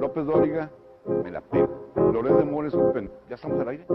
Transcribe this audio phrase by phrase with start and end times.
[0.00, 0.70] López Dóriga,
[1.24, 1.92] me la pego.
[2.12, 2.74] Loret de Mores.
[3.28, 3.86] ¿Ya estamos al aire?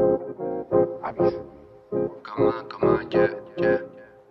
[1.02, 1.54] Avísenme.
[1.92, 3.80] Come on, come on, yeah, yeah,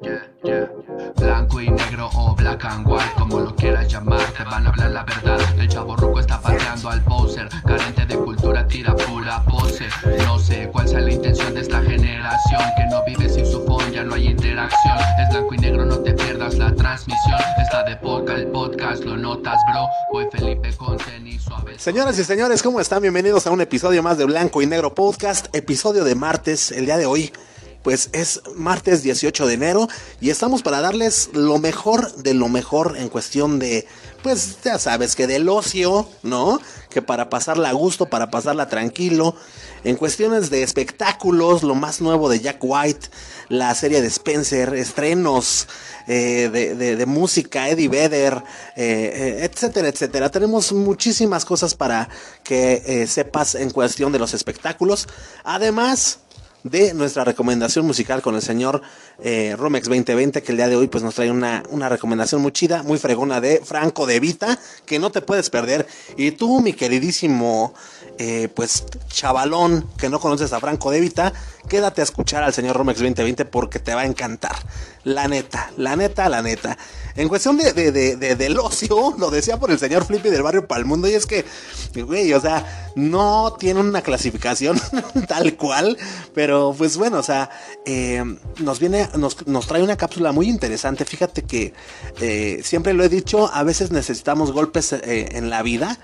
[0.03, 0.69] yeah, yeah.
[1.17, 4.91] Blanco y negro o black and white, como lo quieras llamar, te van a hablar
[4.91, 5.41] la verdad.
[5.59, 9.87] El chavo ruco está pateando al poser, carente de cultura, tira pura pose.
[10.25, 13.93] No sé cuál sea la intención de esta generación, que no vive sin su phone,
[13.93, 14.99] ya no hay interacción.
[15.21, 17.41] Es blanco y negro, no te pierdas la transmisión.
[17.61, 19.87] Está de poca el podcast, lo notas, bro.
[20.13, 21.79] Voy Felipe con tenis suave.
[21.79, 23.03] Señoras y señores, ¿cómo están?
[23.03, 26.97] Bienvenidos a un episodio más de Blanco y Negro Podcast, episodio de martes, el día
[26.97, 27.33] de hoy.
[27.83, 29.89] Pues es martes 18 de enero
[30.21, 33.87] y estamos para darles lo mejor de lo mejor en cuestión de,
[34.23, 36.61] pues ya sabes, que del ocio, ¿no?
[36.91, 39.35] Que para pasarla a gusto, para pasarla tranquilo.
[39.85, 43.09] En cuestiones de espectáculos, lo más nuevo de Jack White,
[43.49, 45.67] la serie de Spencer, estrenos
[46.07, 48.35] eh, de, música, Eddie Vedder,
[48.77, 50.31] eh, eh, etcétera, etcétera.
[50.31, 52.09] Tenemos muchísimas cosas para
[52.45, 55.09] que sepas en cuestión de los espectáculos.
[55.43, 56.21] Además
[56.65, 58.83] de nuestra recomendación musical con el señor
[59.23, 62.53] eh, Romex 2020, que el día de hoy pues nos trae una, una recomendación muy
[62.53, 65.87] chida, muy fregona de Franco de Vita, que no te puedes perder.
[66.17, 67.75] Y tú, mi queridísimo,
[68.19, 71.33] eh, pues chavalón que no conoces a Franco de Vita,
[71.69, 74.57] quédate a escuchar al señor Romex 2020 porque te va a encantar.
[75.05, 76.79] La neta, la neta, la neta.
[77.17, 80.43] En cuestión de, de, de- de- del ocio, lo decía por el señor Flippy del
[80.43, 81.45] barrio Palmundo, y es que,
[81.95, 84.81] güey, o sea, no tiene una clasificación
[85.29, 85.99] tal cual,
[86.35, 87.51] pero pues bueno, o sea,
[87.85, 88.23] eh,
[88.61, 91.05] nos viene, nos, nos trae una cápsula muy interesante.
[91.05, 91.75] Fíjate que
[92.21, 95.99] eh, siempre lo he dicho, a veces necesitamos golpes eh, en la vida.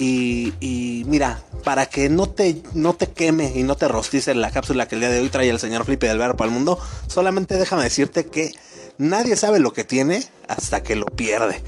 [0.00, 4.50] Y, y mira, para que no te, no te queme y no te rostice la
[4.50, 6.78] cápsula que el día de hoy trae el señor Flippy del Barrio para el mundo,
[7.06, 8.54] solamente déjame decirte que
[8.96, 11.62] nadie sabe lo que tiene hasta que lo pierde.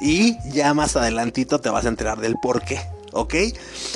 [0.00, 2.80] Y ya más adelantito te vas a enterar del por qué.
[3.12, 3.34] ¿Ok?
[3.34, 3.52] Eh,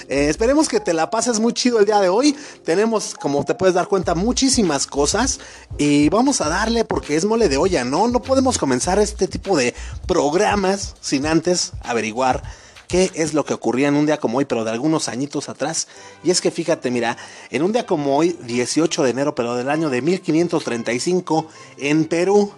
[0.08, 2.36] esperemos que te la pases muy chido el día de hoy.
[2.64, 5.40] Tenemos, como te puedes dar cuenta, muchísimas cosas.
[5.78, 8.08] Y vamos a darle porque es mole de olla, ¿no?
[8.08, 9.74] No podemos comenzar este tipo de
[10.06, 12.42] programas sin antes averiguar
[12.90, 15.86] qué es lo que ocurría en un día como hoy, pero de algunos añitos atrás.
[16.24, 17.16] Y es que fíjate, mira,
[17.50, 21.46] en un día como hoy, 18 de enero, pero del año de 1535,
[21.78, 22.52] en Perú,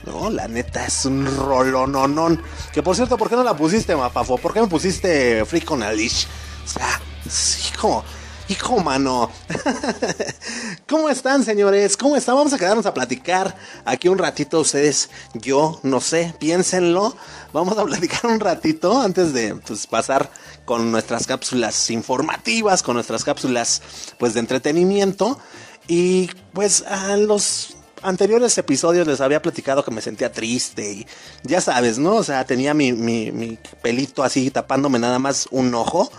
[0.04, 2.40] No, la neta es un rolononón.
[2.72, 4.38] Que por cierto, ¿por qué no la pusiste, Mapafo?
[4.38, 6.26] ¿Por qué me pusiste Freak on a Leash?
[6.64, 7.00] O sea,
[7.74, 8.04] hijo,
[8.48, 9.30] hijo, mano.
[10.88, 11.96] ¿Cómo están, señores?
[11.96, 12.36] ¿Cómo están?
[12.36, 15.10] Vamos a quedarnos a platicar aquí un ratito ustedes.
[15.34, 17.16] Yo, no sé, piénsenlo.
[17.52, 20.30] Vamos a platicar un ratito antes de pues, pasar
[20.64, 23.82] con nuestras cápsulas informativas, con nuestras cápsulas
[24.18, 25.38] pues de entretenimiento.
[25.88, 31.06] Y pues a los anteriores episodios les había platicado que me sentía triste y
[31.42, 32.14] ya sabes, ¿no?
[32.14, 36.10] O sea, tenía mi, pelito así tapándome nada más un ojo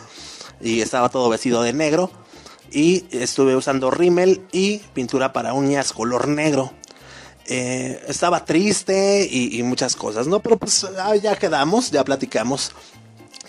[0.62, 2.12] y estaba todo vestido de negro
[2.72, 6.74] y estuve usando rímel y pintura para uñas color negro.
[7.46, 10.42] Eh, estaba triste y, y muchas cosas, ¿no?
[10.42, 12.74] Pero pues ah, ya quedamos, ya platicamos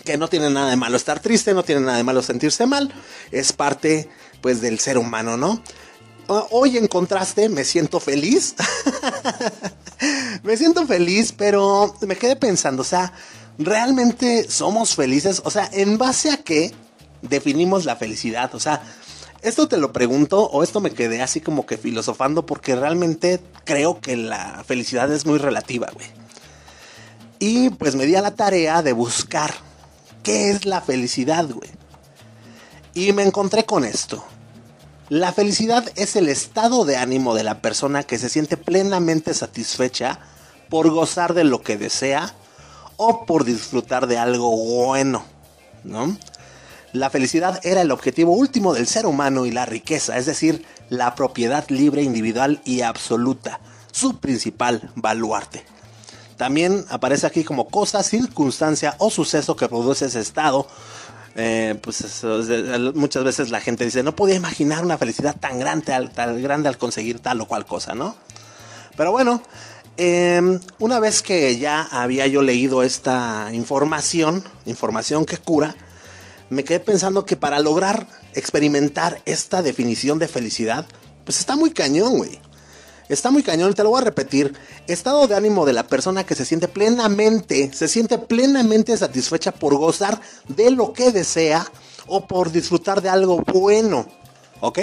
[0.05, 2.93] que no tiene nada de malo estar triste, no tiene nada de malo sentirse mal,
[3.31, 4.09] es parte
[4.41, 5.61] pues del ser humano, ¿no?
[6.51, 8.55] hoy en contraste me siento feliz.
[10.43, 13.11] me siento feliz, pero me quedé pensando, o sea,
[13.57, 15.41] ¿realmente somos felices?
[15.43, 16.71] O sea, ¿en base a qué
[17.21, 18.53] definimos la felicidad?
[18.55, 18.81] O sea,
[19.41, 23.99] esto te lo pregunto o esto me quedé así como que filosofando porque realmente creo
[24.01, 26.07] que la felicidad es muy relativa, güey.
[27.39, 29.53] Y pues me di a la tarea de buscar
[30.23, 31.69] qué es la felicidad, güey.
[32.93, 34.23] Y me encontré con esto.
[35.07, 40.19] La felicidad es el estado de ánimo de la persona que se siente plenamente satisfecha
[40.69, 42.33] por gozar de lo que desea
[42.97, 45.23] o por disfrutar de algo bueno,
[45.83, 46.17] ¿no?
[46.93, 51.13] La felicidad era el objetivo último del ser humano y la riqueza, es decir, la
[51.13, 53.59] propiedad libre, individual y absoluta,
[53.91, 55.63] su principal baluarte.
[56.37, 60.67] También aparece aquí como cosa, circunstancia o suceso que produce ese estado.
[61.35, 62.23] Eh, pues
[62.95, 66.69] muchas veces la gente dice, no podía imaginar una felicidad tan grande, al, tan grande
[66.69, 68.15] al conseguir tal o cual cosa, ¿no?
[68.97, 69.43] Pero bueno,
[69.97, 75.75] em, una vez que ya había yo leído esta información, información que cura,
[76.49, 80.85] me quedé pensando que para lograr experimentar esta definición de felicidad,
[81.23, 82.39] pues está muy cañón, güey.
[83.07, 84.53] Está muy cañón, te lo voy a repetir.
[84.87, 89.75] Estado de ánimo de la persona que se siente plenamente, se siente plenamente satisfecha por
[89.75, 91.65] gozar de lo que desea
[92.05, 94.07] o por disfrutar de algo bueno.
[94.61, 94.79] ¿Ok?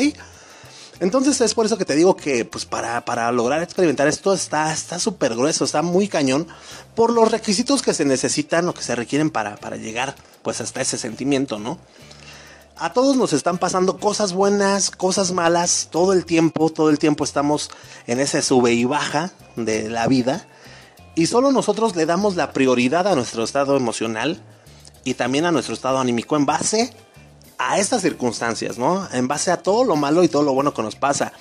[0.98, 4.74] Entonces es por eso que te digo que pues para, para lograr experimentar esto está
[4.74, 6.48] súper grueso, está muy cañón
[6.94, 10.16] por los requisitos que se necesitan o que se requieren para, para llegar
[10.46, 11.76] pues hasta ese sentimiento, ¿no?
[12.78, 17.24] a todos nos están pasando cosas buenas, cosas malas, todo el tiempo, todo el tiempo
[17.24, 17.68] estamos
[18.06, 20.46] en ese sube y baja de la vida.
[21.16, 24.40] Y solo nosotros le damos la prioridad a nuestro estado emocional
[25.02, 26.92] y también a nuestro estado anímico en base
[27.58, 29.08] a estas circunstancias, ¿no?
[29.12, 31.32] En base a todo lo malo y todo lo bueno que nos pasa.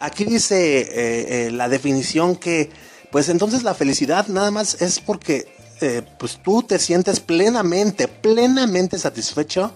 [0.00, 2.70] Aquí dice eh, eh, la definición que,
[3.12, 8.98] pues entonces la felicidad nada más es porque, eh, pues tú te sientes plenamente, plenamente
[8.98, 9.72] satisfecho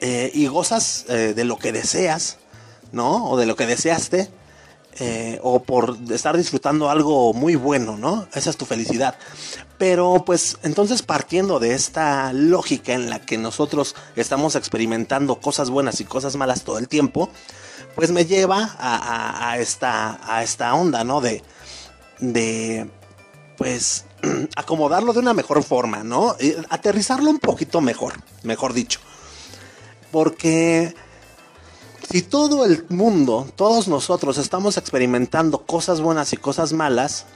[0.00, 2.38] eh, y gozas eh, de lo que deseas,
[2.92, 3.28] ¿no?
[3.28, 4.30] O de lo que deseaste,
[5.42, 8.26] o por estar disfrutando algo muy bueno, ¿no?
[8.34, 9.14] Esa es tu felicidad.
[9.78, 16.00] Pero pues entonces partiendo de esta lógica en la que nosotros estamos experimentando cosas buenas
[16.00, 17.30] y cosas malas todo el tiempo,
[17.94, 21.20] pues me lleva a, a esta, a esta onda, ¿no?
[21.20, 21.44] De,
[22.18, 22.90] de,
[23.56, 24.04] pues,
[24.56, 26.34] acomodarlo de una mejor forma, ¿no?
[26.68, 29.00] Aterrizarlo un poquito mejor, mejor dicho.
[30.10, 30.94] Porque
[32.10, 37.26] si todo el mundo, todos nosotros estamos experimentando cosas buenas y cosas malas,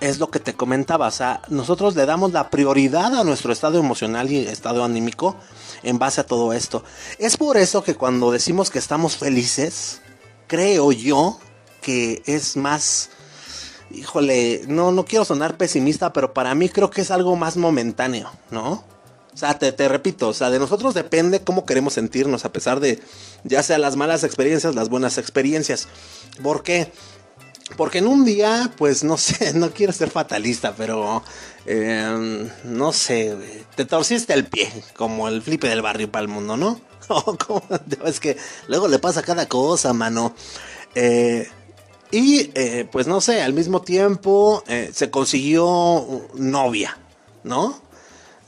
[0.00, 3.78] es lo que te comentaba, o sea, nosotros le damos la prioridad a nuestro estado
[3.78, 5.36] emocional y estado anímico
[5.82, 6.84] en base a todo esto.
[7.18, 10.00] Es por eso que cuando decimos que estamos felices,
[10.46, 11.38] creo yo
[11.80, 13.10] que es más,
[13.96, 18.30] híjole, no, no quiero sonar pesimista, pero para mí creo que es algo más momentáneo,
[18.50, 18.84] ¿no?
[19.36, 23.00] O sea, te, repito, o sea, de nosotros depende cómo queremos sentirnos, a pesar de
[23.44, 25.88] ya sea las malas experiencias, las buenas experiencias.
[26.42, 26.90] ¿Por qué?
[27.76, 31.22] Porque en un día, pues no sé, no quiero ser fatalista, pero
[31.66, 33.36] em, no sé,
[33.74, 36.80] te torciste el pie, como el flipe del barrio para el mundo, ¿no?
[38.06, 38.38] es que
[38.68, 40.34] luego le pasa cada cosa, mano.
[40.94, 41.46] Eh,
[42.10, 46.98] y eh, pues no sé, al mismo tiempo eh, se consiguió novia,
[47.44, 47.86] ¿no?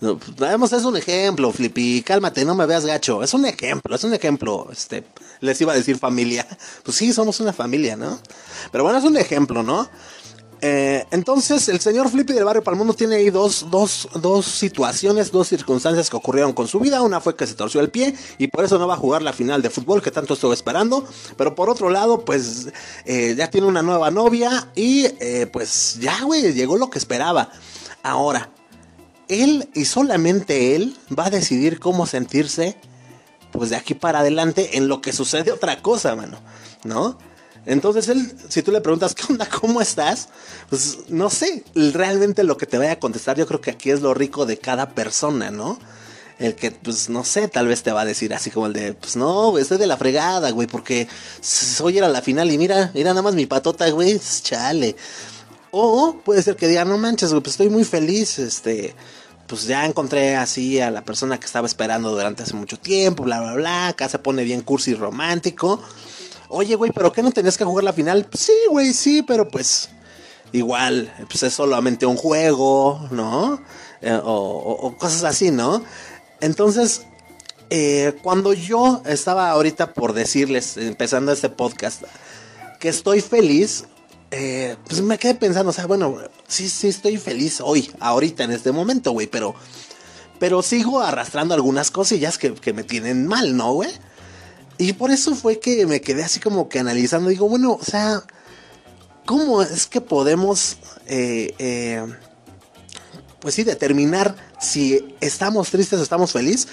[0.01, 2.03] Pues, es un ejemplo, Flippy.
[2.03, 3.23] Cálmate, no me veas gacho.
[3.23, 4.69] Es un ejemplo, es un ejemplo.
[4.71, 5.05] Este,
[5.41, 6.47] les iba a decir familia.
[6.85, 8.19] Pues sí, somos una familia, ¿no?
[8.71, 9.89] Pero bueno, es un ejemplo, ¿no?
[10.61, 15.49] Eh, entonces, el señor Flippy del barrio Palmundo tiene ahí dos, dos, dos situaciones, dos
[15.49, 17.03] circunstancias que ocurrieron con su vida.
[17.03, 19.33] Una fue que se torció el pie y por eso no va a jugar la
[19.33, 21.07] final de fútbol que tanto estuvo esperando.
[21.37, 22.69] Pero por otro lado, pues
[23.05, 27.51] eh, ya tiene una nueva novia y eh, pues ya, güey, llegó lo que esperaba.
[28.03, 28.51] Ahora,
[29.29, 32.77] él y solamente él va a decidir cómo sentirse,
[33.53, 36.39] pues de aquí para adelante, en lo que sucede otra cosa, mano,
[36.85, 37.19] ¿no?
[37.67, 39.47] Entonces él, si tú le preguntas, ¿qué onda?
[39.47, 40.29] ¿Cómo estás?
[40.71, 44.01] Pues no sé, realmente lo que te vaya a contestar, yo creo que aquí es
[44.01, 45.79] lo rico de cada persona, ¿no?
[46.39, 48.95] El que, pues no sé, tal vez te va a decir así como el de,
[48.95, 51.09] pues no, estoy de la fregada, güey, porque
[51.83, 54.97] hoy era la final y mira, mira nada más mi patota, güey, chale.
[55.71, 58.95] O puede ser que diga, no manches, güey, pues estoy muy feliz, este,
[59.49, 63.41] pues ya encontré así a la persona que estaba esperando durante hace mucho tiempo, bla,
[63.41, 65.83] bla, bla, acá se pone bien cursi romántico.
[66.51, 68.25] Oye, güey, ¿pero qué no tenías que jugar la final?
[68.25, 69.91] Pues sí, güey, sí, pero pues
[70.53, 73.61] igual, pues es solamente un juego, ¿no?
[74.01, 75.83] Eh, o, cosas así, ¿no?
[76.41, 77.03] Entonces,
[77.69, 82.05] eh, cuando yo estaba ahorita por decirles, empezando este podcast,
[82.81, 83.85] que estoy feliz,
[84.31, 88.53] eh, pues me quedé pensando, o sea, bueno, sí, sí estoy feliz hoy, ahorita, en
[88.53, 89.55] este momento, güey, pero,
[90.39, 93.91] pero sigo arrastrando algunas cosillas que, que me tienen mal, ¿no, güey?
[94.79, 98.23] Y por eso fue que me quedé así como que analizando, digo, bueno, o sea,
[99.27, 102.07] ¿cómo es que podemos, eh, eh,
[103.41, 106.69] pues sí, determinar si estamos tristes o estamos felices?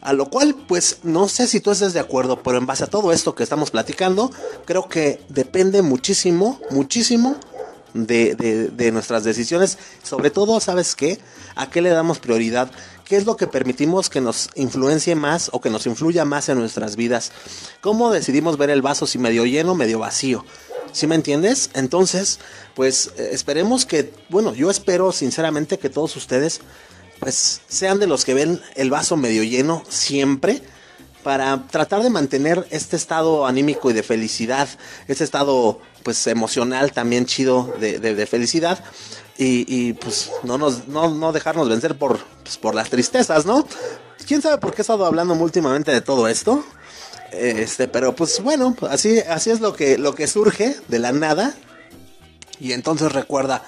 [0.00, 2.88] A lo cual, pues no sé si tú estás de acuerdo, pero en base a
[2.88, 4.32] todo esto que estamos platicando,
[4.66, 7.36] creo que depende muchísimo, muchísimo
[7.94, 9.78] de, de, de nuestras decisiones.
[10.02, 11.20] Sobre todo, ¿sabes qué?
[11.54, 12.70] ¿A qué le damos prioridad?
[13.04, 16.58] ¿Qué es lo que permitimos que nos influencie más o que nos influya más en
[16.58, 17.32] nuestras vidas?
[17.82, 20.44] ¿Cómo decidimos ver el vaso si medio lleno medio vacío?
[20.92, 21.70] ¿Sí me entiendes?
[21.74, 22.40] Entonces,
[22.74, 26.60] pues eh, esperemos que, bueno, yo espero sinceramente que todos ustedes
[27.20, 30.62] pues sean de los que ven el vaso medio lleno siempre
[31.22, 34.68] para tratar de mantener este estado anímico y de felicidad,
[35.08, 38.84] este estado pues emocional también chido de felicidad
[39.36, 43.66] y, pues no nos no, no dejarnos vencer por, pues, por las tristezas, ¿no?
[44.26, 46.64] ¿Quién sabe por qué he estado hablando últimamente de todo esto?
[47.32, 51.54] Este, pero pues bueno, así, así es lo que, lo que surge de la nada.
[52.60, 53.64] Y entonces recuerda,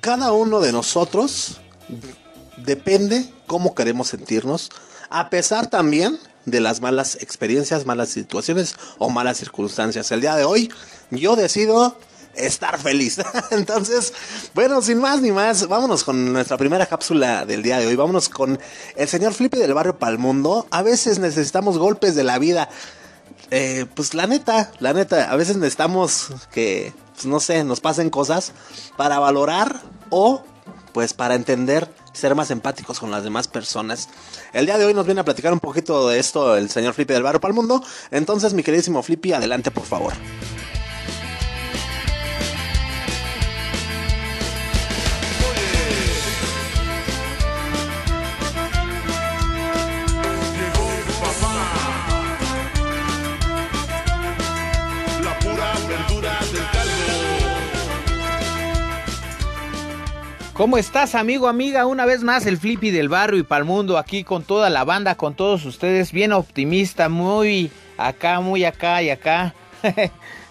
[0.00, 1.60] cada uno de nosotros
[2.58, 4.70] depende cómo queremos sentirnos,
[5.08, 10.12] a pesar también de las malas experiencias, malas situaciones o malas circunstancias.
[10.12, 10.70] El día de hoy
[11.10, 11.96] yo decido
[12.38, 13.18] estar feliz.
[13.50, 14.12] Entonces,
[14.54, 17.96] bueno, sin más ni más, vámonos con nuestra primera cápsula del día de hoy.
[17.96, 18.58] Vámonos con
[18.96, 20.66] el señor Flippy del barrio Palmundo.
[20.70, 22.68] A veces necesitamos golpes de la vida.
[23.50, 28.10] Eh, pues la neta, la neta, a veces necesitamos que, pues, no sé, nos pasen
[28.10, 28.52] cosas
[28.96, 29.80] para valorar
[30.10, 30.44] o
[30.92, 34.08] pues para entender, ser más empáticos con las demás personas.
[34.52, 37.14] El día de hoy nos viene a platicar un poquito de esto el señor Flippy
[37.14, 37.82] del barrio Palmundo.
[38.10, 40.14] Entonces, mi queridísimo Flippy, adelante por favor.
[60.58, 61.86] ¿Cómo estás, amigo, amiga?
[61.86, 65.14] Una vez más, el Flippy del barrio y pa'l mundo, aquí con toda la banda,
[65.14, 69.54] con todos ustedes, bien optimista, muy acá, muy acá y acá.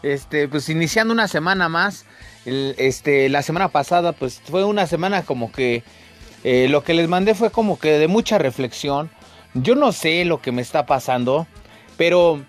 [0.04, 2.06] este, pues iniciando una semana más.
[2.46, 5.84] El, este, la semana pasada, pues fue una semana como que
[6.46, 9.10] eh, lo que les mandé fue como que de mucha reflexión.
[9.56, 11.48] Yo no sé lo que me está pasando,
[11.98, 12.46] pero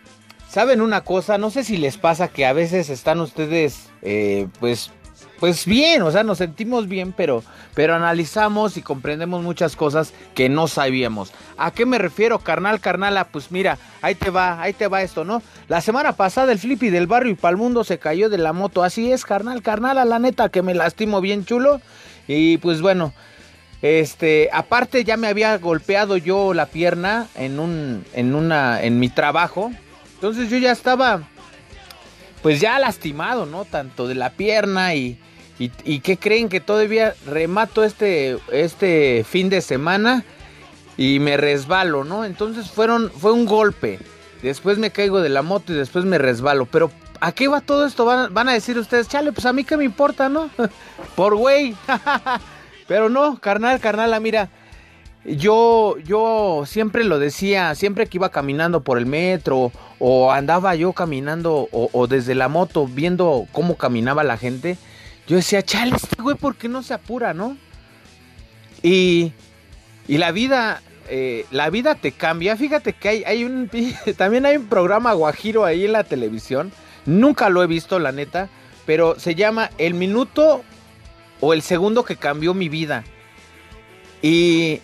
[0.49, 4.93] saben una cosa, no sé si les pasa que a veces están ustedes, eh, pues
[5.41, 10.49] pues bien, o sea, nos sentimos bien, pero, pero analizamos y comprendemos muchas cosas que
[10.49, 11.33] no sabíamos.
[11.57, 13.25] ¿A qué me refiero, carnal, carnala?
[13.25, 15.43] Pues mira, ahí te va, ahí te va esto, ¿no?
[15.69, 18.83] La semana pasada el flippy del barrio y palmundo se cayó de la moto.
[18.83, 21.81] Así es, carnal, carnala, la neta que me lastimo bien chulo.
[22.27, 23.13] Y pues bueno,
[23.81, 29.09] este, aparte ya me había golpeado yo la pierna en un, en una, en mi
[29.09, 29.71] trabajo.
[30.15, 31.23] Entonces yo ya estaba,
[32.43, 33.65] pues ya lastimado, ¿no?
[33.65, 35.19] Tanto de la pierna y
[35.59, 40.25] ¿Y, ¿Y, qué creen que todavía remato este, este fin de semana
[40.97, 42.25] y me resbalo, ¿no?
[42.25, 43.99] Entonces fueron, fue un golpe.
[44.41, 46.67] Después me caigo de la moto y después me resbalo.
[46.67, 48.05] Pero ¿a qué va todo esto?
[48.05, 50.49] Van, van a decir ustedes, chale, pues a mí qué me importa, ¿no?
[51.17, 51.75] Por güey.
[52.87, 54.51] Pero no, carnal, carnal, mira.
[55.37, 60.93] Yo, yo siempre lo decía, siempre que iba caminando por el metro o andaba yo
[60.93, 64.79] caminando o, desde la moto viendo cómo caminaba la gente
[65.29, 67.59] yo decía, chale, este güey, ¿por qué no se apura, no?
[68.83, 69.33] Y,
[70.09, 70.81] y la vida,
[71.11, 72.57] eh, la vida te cambia.
[72.57, 73.71] Fíjate que hay, hay un,
[74.17, 76.73] también hay un programa guajiro ahí en la televisión.
[77.05, 78.49] Nunca lo he visto, la neta.
[78.87, 80.63] Pero se llama El Minuto
[81.41, 83.05] o El Segundo que cambió mi vida.
[84.23, 84.81] Y,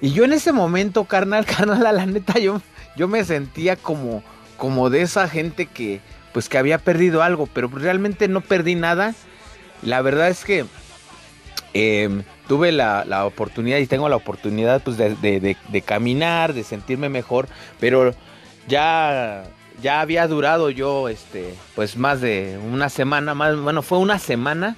[0.00, 2.60] y yo en ese momento, carnal, carnal, la neta, yo,
[2.96, 4.22] yo me sentía como,
[4.56, 6.00] como de esa gente que,
[6.32, 9.14] pues que había perdido algo, pero realmente no perdí nada.
[9.82, 10.66] La verdad es que
[11.74, 16.54] eh, tuve la, la, oportunidad y tengo la oportunidad pues, de, de, de, de, caminar,
[16.54, 18.14] de sentirme mejor, pero
[18.66, 19.44] ya,
[19.82, 24.76] ya había durado yo este, pues más de una semana, más, bueno, fue una semana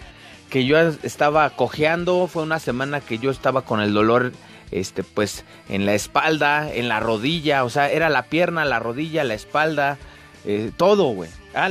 [0.50, 4.33] que yo estaba cojeando, fue una semana que yo estaba con el dolor
[4.71, 9.25] este pues en la espalda, en la rodilla, o sea, era la pierna, la rodilla,
[9.25, 9.99] la espalda,
[10.45, 11.31] eh, todo, güey.
[11.55, 11.69] Ah,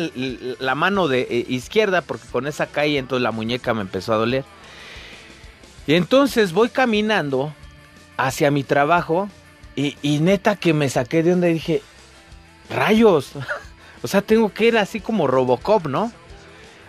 [0.59, 4.17] la mano de eh, izquierda, porque con esa caí, entonces la muñeca me empezó a
[4.17, 4.43] doler.
[5.87, 7.53] Y entonces voy caminando
[8.17, 9.29] hacia mi trabajo
[9.75, 11.81] Y, y neta que me saqué de donde dije,
[12.69, 13.31] rayos,
[14.03, 16.11] o sea, tengo que ir así como Robocop, ¿no?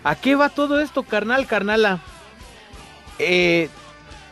[0.03, 1.99] ¿A qué va todo esto, carnal, carnala?
[3.19, 3.69] Eh,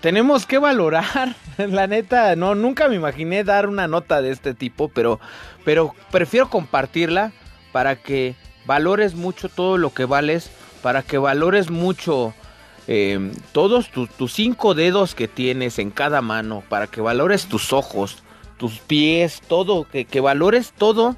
[0.02, 1.36] tenemos que valorar,
[1.68, 5.20] la neta, no, nunca me imaginé dar una nota de este tipo, pero,
[5.66, 7.34] pero prefiero compartirla
[7.72, 8.36] para que
[8.66, 10.50] valores mucho todo lo que vales,
[10.82, 12.34] para que valores mucho
[12.88, 18.24] eh, todos tus cinco dedos que tienes en cada mano, para que valores tus ojos,
[18.58, 21.18] tus pies, todo, que, que valores todo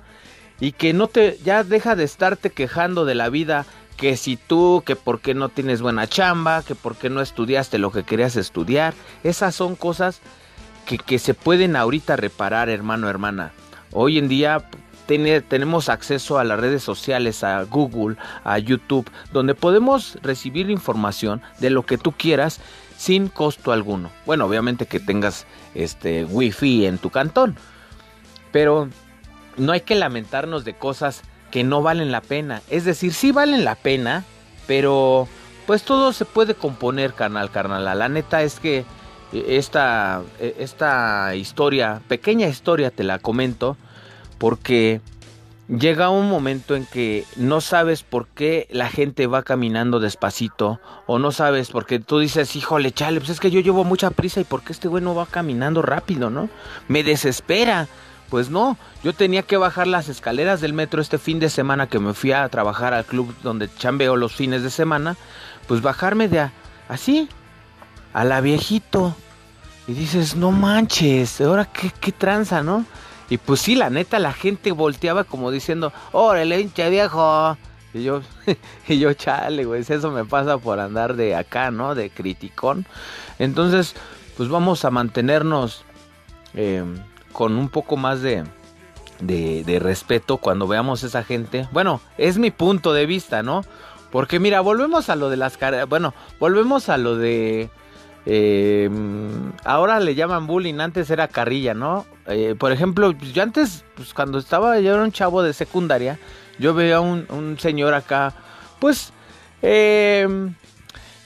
[0.59, 3.65] y que no te, ya deja de estarte quejando de la vida
[4.01, 7.77] que si tú, que por qué no tienes buena chamba, que por qué no estudiaste
[7.77, 8.95] lo que querías estudiar.
[9.23, 10.21] Esas son cosas
[10.87, 13.51] que, que se pueden ahorita reparar, hermano, hermana.
[13.91, 14.65] Hoy en día
[15.05, 21.69] tenemos acceso a las redes sociales, a Google, a YouTube, donde podemos recibir información de
[21.69, 22.59] lo que tú quieras
[22.97, 24.09] sin costo alguno.
[24.25, 27.55] Bueno, obviamente que tengas este wifi en tu cantón,
[28.51, 28.89] pero
[29.57, 32.61] no hay que lamentarnos de cosas que no valen la pena.
[32.69, 34.23] Es decir, sí valen la pena,
[34.67, 35.27] pero
[35.67, 37.83] pues todo se puede componer, carnal, carnal.
[37.97, 38.79] La neta es que
[39.33, 43.77] eh, esta, eh, esta historia, pequeña historia te la comento,
[44.37, 45.01] porque
[45.67, 51.17] llega un momento en que no sabes por qué la gente va caminando despacito o
[51.19, 54.43] no sabes porque tú dices, híjole, chale, pues es que yo llevo mucha prisa y
[54.43, 56.49] por qué este güey no va caminando rápido, ¿no?
[56.87, 57.87] Me desespera.
[58.31, 61.99] Pues no, yo tenía que bajar las escaleras del metro este fin de semana que
[61.99, 65.17] me fui a trabajar al club donde chambeo los fines de semana,
[65.67, 66.49] pues bajarme de
[66.87, 67.27] así,
[68.13, 69.13] a la viejito.
[69.85, 72.85] Y dices, no manches, ahora qué, qué tranza, ¿no?
[73.29, 77.57] Y pues sí, la neta, la gente volteaba como diciendo, órale, hinche viejo.
[77.93, 78.21] Y yo,
[78.87, 81.95] y yo, chale, güey, eso me pasa por andar de acá, ¿no?
[81.95, 82.85] De criticón.
[83.39, 83.93] Entonces,
[84.37, 85.83] pues vamos a mantenernos
[86.53, 86.85] eh,
[87.31, 88.43] con un poco más de,
[89.19, 91.67] de, respeto cuando veamos a esa gente.
[91.71, 93.63] Bueno, es mi punto de vista, ¿no?
[94.11, 95.87] Porque mira, volvemos a lo de las caras.
[95.87, 97.69] Bueno, volvemos a lo de.
[98.25, 98.89] Eh,
[99.63, 102.05] ahora le llaman bullying, antes era carrilla, ¿no?
[102.27, 106.19] Eh, por ejemplo, pues, yo antes, pues cuando estaba, yo era un chavo de secundaria,
[106.59, 108.33] yo veía un, un señor acá,
[108.79, 109.11] pues,
[109.63, 110.27] eh,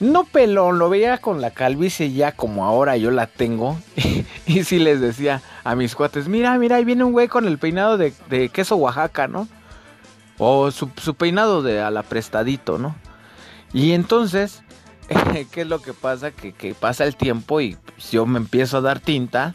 [0.00, 3.78] no pelón, lo veía con la calvicie ya como ahora yo la tengo.
[4.46, 7.58] y sí les decía a mis cuates, mira, mira, ahí viene un güey con el
[7.58, 8.12] peinado de,
[8.52, 9.48] queso Oaxaca, ¿no?
[10.38, 12.94] O su, peinado de a la prestadito, ¿no?
[13.72, 14.62] Y entonces,
[15.50, 16.30] ¿qué es lo que pasa?
[16.30, 17.78] Que, pasa el tiempo y
[18.10, 19.54] yo me empiezo a dar tinta.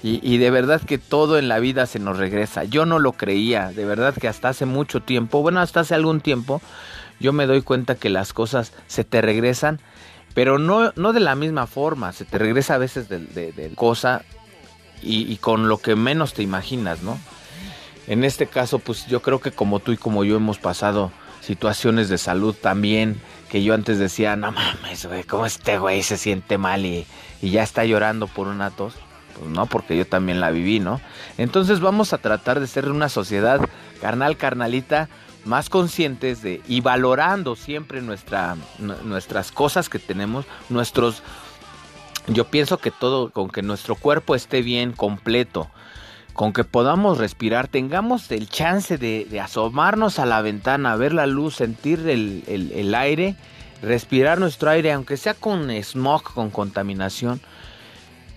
[0.00, 2.62] Y, y, de verdad que todo en la vida se nos regresa.
[2.62, 6.20] Yo no lo creía, de verdad que hasta hace mucho tiempo, bueno, hasta hace algún
[6.20, 6.62] tiempo,
[7.20, 9.80] yo me doy cuenta que las cosas se te regresan,
[10.34, 14.22] pero no, no de la misma forma, se te regresa a veces de, cosa
[15.02, 17.18] y, con lo que menos te imaginas, ¿no?
[18.06, 22.08] En este caso, pues yo creo que como tú y como yo hemos pasado situaciones
[22.08, 26.56] de salud también, que yo antes decía, no mames, güey, ¿cómo este güey se siente
[26.58, 27.06] mal y,
[27.42, 28.94] y ya está llorando por una tos?
[29.38, 31.00] Pues no, porque yo también la viví, ¿no?
[31.36, 33.60] Entonces vamos a tratar de ser una sociedad
[34.00, 35.08] carnal, carnalita,
[35.48, 41.22] más conscientes de y valorando siempre nuestra, nuestras cosas que tenemos, nuestros
[42.28, 45.70] yo pienso que todo, con que nuestro cuerpo esté bien, completo,
[46.34, 51.56] con que podamos respirar, tengamos el chance de, asomarnos a la ventana, ver la luz,
[51.56, 53.34] sentir el, el, aire,
[53.82, 57.40] respirar nuestro aire, aunque sea con smog, con contaminación.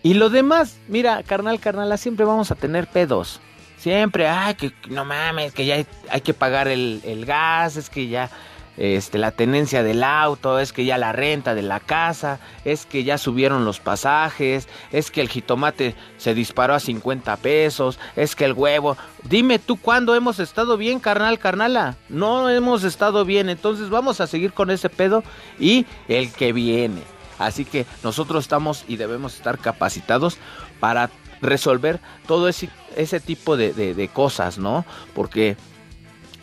[0.04, 3.41] Y lo demás, mira, carnal, carnal, siempre vamos a tener pedos.
[3.82, 8.30] Siempre, ay, que no mames, que ya hay, que pagar el, gas, es que ya
[8.78, 13.04] este, la tenencia del auto, es que ya la renta de la casa, es que
[13.04, 18.46] ya subieron los pasajes, es que el jitomate se disparó a 50 pesos, es que
[18.46, 18.98] el huevo.
[19.24, 21.98] Dime tú cuándo hemos estado bien, carnal, carnala.
[22.08, 25.24] No hemos estado bien, entonces vamos a seguir con ese pedo
[25.60, 27.02] y el que viene.
[27.39, 30.38] Así que nosotros estamos y debemos estar capacitados
[30.80, 31.10] para
[31.41, 34.86] resolver todo ese, ese tipo de, cosas, ¿no?
[35.13, 35.58] Porque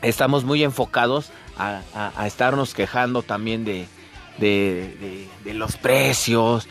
[0.02, 1.82] estamos muy enfocados a,
[2.26, 3.86] estarnos quejando también de,
[4.38, 6.68] de, los precios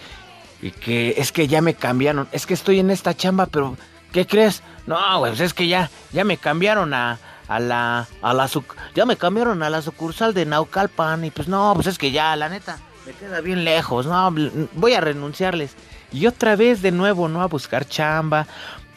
[0.62, 3.78] y que es que ya me cambiaron, es que estoy en esta chamba, pero
[4.12, 4.64] ¿qué crees?
[4.86, 8.50] No, pues es que ya, ya me cambiaron a, a la, a la,
[8.96, 12.36] ya me cambiaron a la sucursal de Naucalpan y pues no, pues es que ya,
[12.36, 14.34] la neta, me queda bien lejos, no,
[14.74, 15.76] voy a renunciarles.
[16.12, 17.42] Y otra vez de nuevo, ¿no?
[17.42, 18.48] A buscar chamba.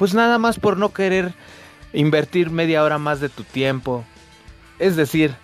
[0.00, 1.34] Pues nada más por no querer
[1.92, 4.02] invertir media hora más de tu tiempo.
[4.78, 5.34] Es decir,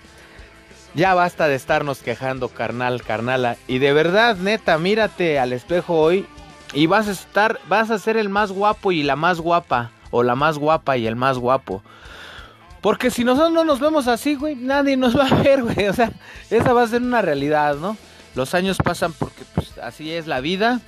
[0.95, 3.59] ya basta de estarnos quejando, carnal, carnala.
[3.67, 6.25] Y de verdad, neta, mírate al espejo hoy
[6.73, 9.91] y vas a estar, vas a ser el más guapo y la más guapa.
[10.11, 11.83] o la más guapa y el más guapo.
[12.81, 15.87] Porque si nosotros no nos vemos así, güey, nadie nos va a ver, güey.
[15.87, 16.13] O sea,
[16.49, 17.99] esa va a ser una realidad, ¿no?
[18.35, 20.81] Los años pasan porque pues así es la vida.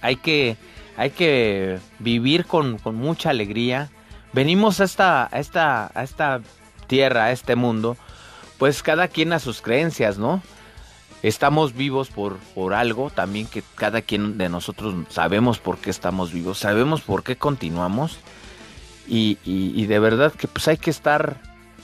[0.00, 0.56] Hay que,
[0.96, 3.90] hay que vivir con, con mucha alegría.
[4.32, 6.40] Venimos a esta, a esta, a esta
[6.86, 7.96] tierra, a este mundo,
[8.58, 10.42] pues cada quien a sus creencias, ¿no?
[11.22, 16.32] Estamos vivos por, por algo, también que cada quien de nosotros sabemos por qué estamos
[16.32, 18.18] vivos, sabemos por qué continuamos.
[19.08, 21.40] Y, y, y de verdad que pues hay que estar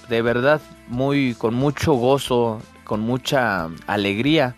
[0.08, 4.56] de verdad muy con mucho gozo, con mucha alegría,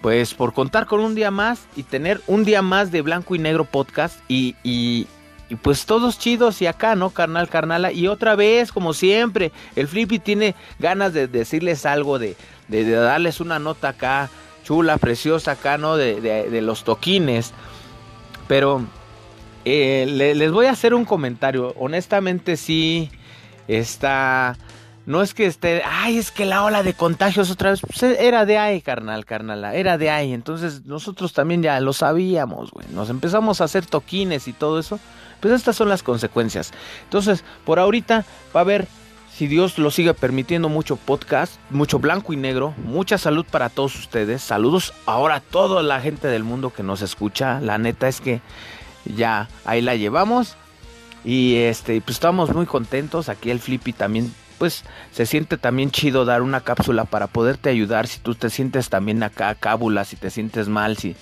[0.00, 3.38] pues por contar con un día más y tener un día más de blanco y
[3.38, 5.06] negro podcast y, y,
[5.62, 7.10] pues todos chidos y acá, ¿no?
[7.10, 7.90] Carnal, carnala.
[7.90, 12.36] Y otra vez, como siempre, el Flippy tiene ganas de decirles algo, de,
[12.68, 14.28] de, darles una nota acá,
[14.62, 15.96] chula, preciosa acá, ¿no?
[15.96, 17.52] De, de, los toquines.
[18.46, 18.82] Pero
[19.64, 21.74] eh, le, les voy a hacer un comentario.
[21.78, 23.10] Honestamente sí
[23.66, 24.56] está...
[25.08, 28.44] No es que esté, ay, es que la ola de contagios otra vez, pues era
[28.44, 30.34] de ahí, carnal, carnala, era de ahí.
[30.34, 32.86] Entonces nosotros también ya lo sabíamos, güey.
[32.90, 35.00] Nos empezamos a hacer toquines y todo eso.
[35.40, 36.72] Pues estas son las consecuencias.
[37.04, 38.86] Entonces, por ahorita va a haber,
[39.34, 43.98] si Dios lo sigue permitiendo, mucho podcast, mucho blanco y negro, mucha salud para todos
[43.98, 44.42] ustedes.
[44.42, 47.60] Saludos ahora a toda la gente del mundo que nos escucha.
[47.60, 48.42] La neta es que
[49.06, 50.56] ya ahí la llevamos.
[51.24, 53.30] Y este, pues estamos muy contentos.
[53.30, 58.06] Aquí el Flippy también, pues se siente también chido dar una cápsula para poderte ayudar.
[58.06, 61.16] Si tú te sientes también acá, cábula, si te sientes mal, si,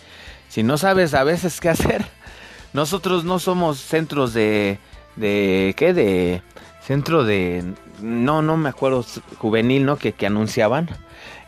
[0.49, 2.05] si no sabes a veces qué hacer.
[2.73, 4.79] Nosotros no somos centros de,
[5.17, 5.95] de, ¿qué?
[5.95, 6.43] De,
[6.81, 7.65] centro de,
[8.01, 9.05] no, no me acuerdo,
[9.39, 9.97] juvenil, ¿no?
[9.97, 10.89] Que, que anunciaban.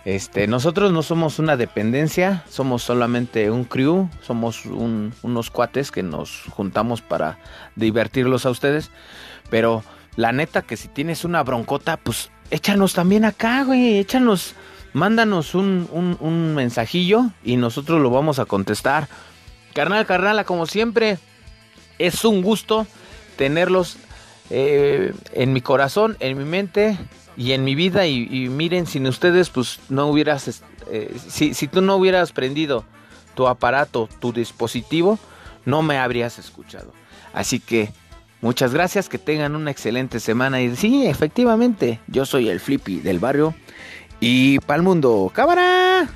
[0.04, 6.02] Este, nosotros no somos una dependencia, somos solamente un crew, somos un, unos cuates que
[6.02, 7.38] nos juntamos para
[7.76, 8.90] divertirlos a ustedes.
[9.50, 9.82] Pero
[10.18, 14.56] la neta que si tienes una broncota, pues échanos también acá, güey, échanos,
[14.92, 19.08] mándanos un, un, un mensajillo y nosotros lo vamos a contestar.
[19.74, 21.18] Carnal, carnala, como siempre,
[22.00, 22.84] es un gusto
[23.36, 23.96] tenerlos
[24.50, 26.98] eh, en mi corazón, en mi mente
[27.36, 28.08] y en mi vida.
[28.08, 32.84] Y, y miren, sin ustedes, pues no hubieras, eh, si, si tú no hubieras prendido
[33.36, 35.16] tu aparato, tu dispositivo,
[35.64, 36.92] no me habrías escuchado.
[37.32, 37.92] Así que
[38.40, 40.60] muchas gracias, que tengan una excelente semana.
[40.60, 43.54] Y sí, efectivamente, yo soy el Flippy del barrio.
[44.20, 46.08] Y para el mundo, cámara.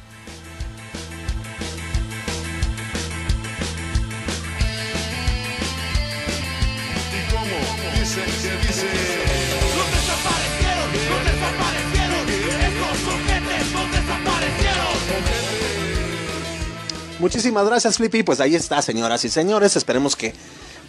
[17.23, 18.25] Muchísimas gracias, Flippy.
[18.25, 19.77] Pues ahí está, señoras y señores.
[19.77, 20.35] Esperemos que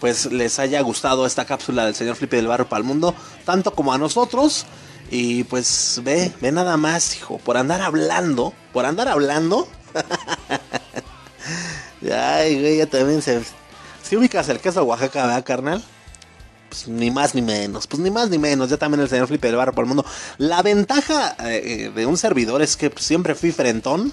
[0.03, 3.73] pues les haya gustado esta cápsula del señor Flippy del Barrio para el Mundo, tanto
[3.73, 4.65] como a nosotros.
[5.09, 9.65] Y pues ve, ve nada más, hijo, por andar hablando, por andar hablando.
[12.13, 13.43] Ay, güey, ya también se...
[14.03, 15.81] Si ubicas el queso Oaxaca, ¿verdad, carnal?
[16.67, 19.47] Pues ni más ni menos, pues ni más ni menos, ya también el señor Flippy
[19.47, 20.05] del Barrio para el Mundo.
[20.37, 24.11] La ventaja eh, de un servidor es que siempre fui frentón,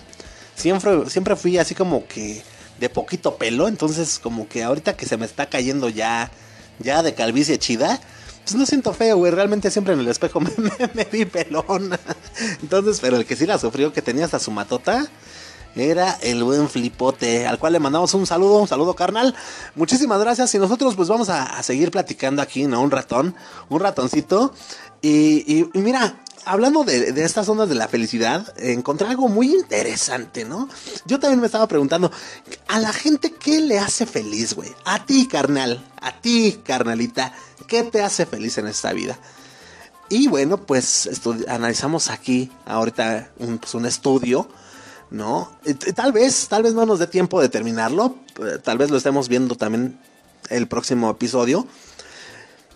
[0.55, 2.45] siempre, siempre fui así como que
[2.81, 6.31] de poquito pelo, entonces como que ahorita que se me está cayendo ya,
[6.79, 8.01] ya de calvicie chida,
[8.43, 10.41] pues no siento feo, güey, realmente siempre en el espejo
[10.95, 11.97] me, vi pelón.
[12.63, 15.07] Entonces, pero el que sí la sufrió, que tenía hasta su matota,
[15.77, 19.37] era el buen flipote, al cual le mandamos un saludo, un saludo carnal.
[19.77, 22.81] Muchísimas gracias y nosotros pues vamos a, a seguir platicando aquí, ¿no?
[22.81, 23.37] Un ratón,
[23.69, 24.55] un ratoncito.
[25.03, 30.45] Y, y- y mira, hablando de, estas ondas de la felicidad, encontré algo muy interesante,
[30.45, 30.69] ¿no?
[31.07, 32.11] Yo también me estaba preguntando,
[32.69, 34.71] a la gente, ¿qué le hace feliz, güey?
[34.85, 37.33] A ti, carnal, a ti, carnalita,
[37.67, 39.19] ¿qué te hace feliz en esta vida?
[40.09, 41.09] Y bueno, pues
[41.49, 44.49] analizamos aquí ahorita un, pues, un estudio,
[45.11, 45.53] ¿no?
[45.63, 48.97] T- Tal vez, tal vez no nos dé tiempo de terminarlo, eh, tal vez lo
[48.97, 49.99] estemos viendo también
[50.49, 51.67] el próximo episodio.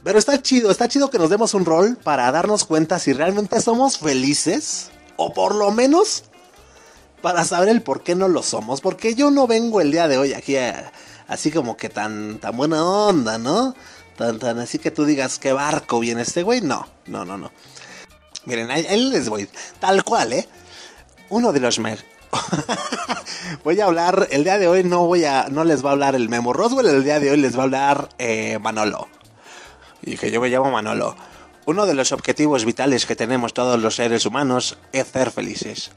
[0.04, 3.60] Pero está chido, está chido que nos demos un rol para darnos cuenta si realmente
[3.60, 6.24] somos felices o por lo menos
[7.22, 8.82] para saber el por qué no lo somos.
[8.82, 10.56] Porque yo no vengo el día de hoy aquí
[11.26, 13.74] así como que tan, tan buena onda, ¿no?
[14.16, 16.60] Tan, tan así que tú digas qué barco viene este güey.
[16.60, 17.50] No, no, no, no.
[18.44, 19.48] Miren, ahí, les voy.
[19.80, 20.46] Tal cual, ¿eh?
[21.30, 21.78] Uno de los...
[21.78, 21.96] me-
[23.64, 26.14] voy a hablar, el día de hoy no voy a, no les va a hablar
[26.14, 29.08] el Memo Roswell, el día de hoy les va a hablar eh, Manolo.
[30.04, 31.16] Y que yo me llamo Manolo.
[31.66, 35.90] Uno de los objetivos vitales que tenemos todos los seres humanos es ser felices.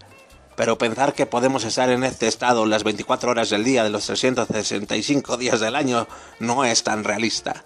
[0.56, 4.06] Pero pensar que podemos estar en este estado las 24 horas del día de los
[4.06, 6.08] 365 días del año
[6.40, 7.64] no es tan realista.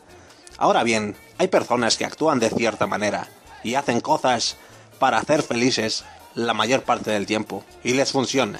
[0.58, 3.30] Ahora bien, hay personas que actúan de cierta manera
[3.64, 4.58] y hacen cosas
[5.00, 6.04] para hacer felices
[6.36, 8.60] la mayor parte del tiempo y les funciona.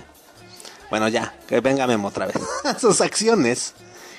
[0.90, 2.38] Bueno, ya, que venga Memo otra vez.
[2.80, 3.74] Sus acciones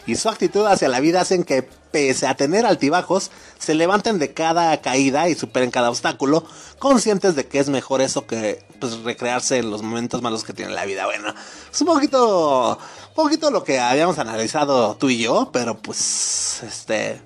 [0.06, 4.32] y su actitud hacia la vida hacen que, pese a tener altibajos, se levanten de
[4.32, 6.44] cada caída y superen cada obstáculo,
[6.78, 10.72] conscientes de que es mejor eso que pues, recrearse en los momentos malos que tiene
[10.72, 11.04] la vida.
[11.04, 11.32] Bueno,
[11.70, 12.78] es un poquito,
[13.14, 17.20] poquito lo que habíamos analizado tú y yo, pero pues, este,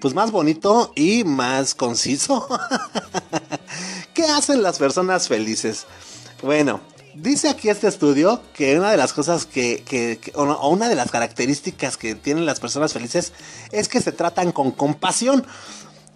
[0.00, 2.48] pues más bonito y más conciso.
[4.14, 5.86] ¿Qué hacen las personas felices?
[6.42, 6.80] Bueno,
[7.14, 11.96] dice aquí este estudio que una de las cosas que, o una de las características
[11.96, 13.32] que tienen las personas felices
[13.72, 15.44] es que se tratan con compasión.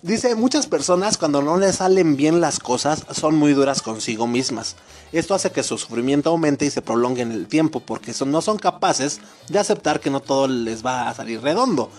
[0.01, 4.77] Dice, muchas personas cuando no les salen bien las cosas son muy duras consigo mismas.
[5.11, 8.41] Esto hace que su sufrimiento aumente y se prolongue en el tiempo porque son- no
[8.41, 11.91] son capaces de aceptar que no todo les va a salir redondo.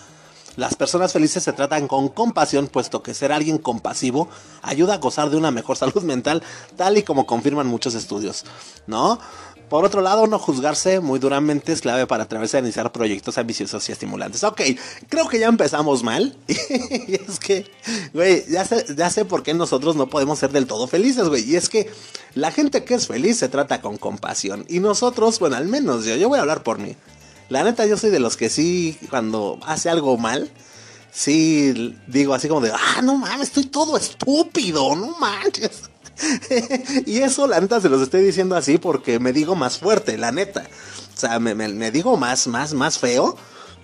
[0.60, 4.28] Las personas felices se tratan con compasión, puesto que ser alguien compasivo
[4.62, 6.43] ayuda a gozar de una mejor salud mental,
[6.76, 8.43] tal y como confirman muchos estudios,
[8.86, 9.19] ¿no?
[9.69, 13.88] Por otro lado, no juzgarse muy duramente es clave para atreverse a iniciar proyectos ambiciosos
[13.88, 14.43] y estimulantes.
[14.43, 14.62] Ok,
[15.08, 16.36] creo que ya empezamos mal.
[16.48, 17.72] y es que,
[18.13, 21.50] güey, ya sé, ya sé por qué nosotros no podemos ser del todo felices, güey.
[21.50, 21.89] Y es que
[22.34, 24.65] la gente que es feliz se trata con compasión.
[24.67, 26.98] Y nosotros, bueno, al menos yo, yo voy a hablar por mí.
[27.50, 30.50] La neta, yo soy de los que sí, cuando hace algo mal,
[31.12, 35.84] sí digo así como de, ah, no mames, estoy todo estúpido, no manches.
[37.06, 40.32] y eso, la neta, se los estoy diciendo así porque me digo más fuerte, la
[40.32, 40.68] neta.
[41.16, 43.36] O sea, me, me- digo más, más, más feo.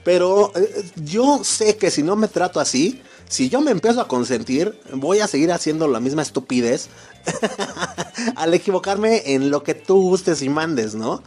[0.04, 4.08] Pero eh, yo sé que si no me trato así, si yo me empiezo a
[4.08, 6.90] consentir, voy a seguir haciendo la misma estupidez
[8.36, 11.24] al equivocarme en lo que tú gustes y mandes, ¿no?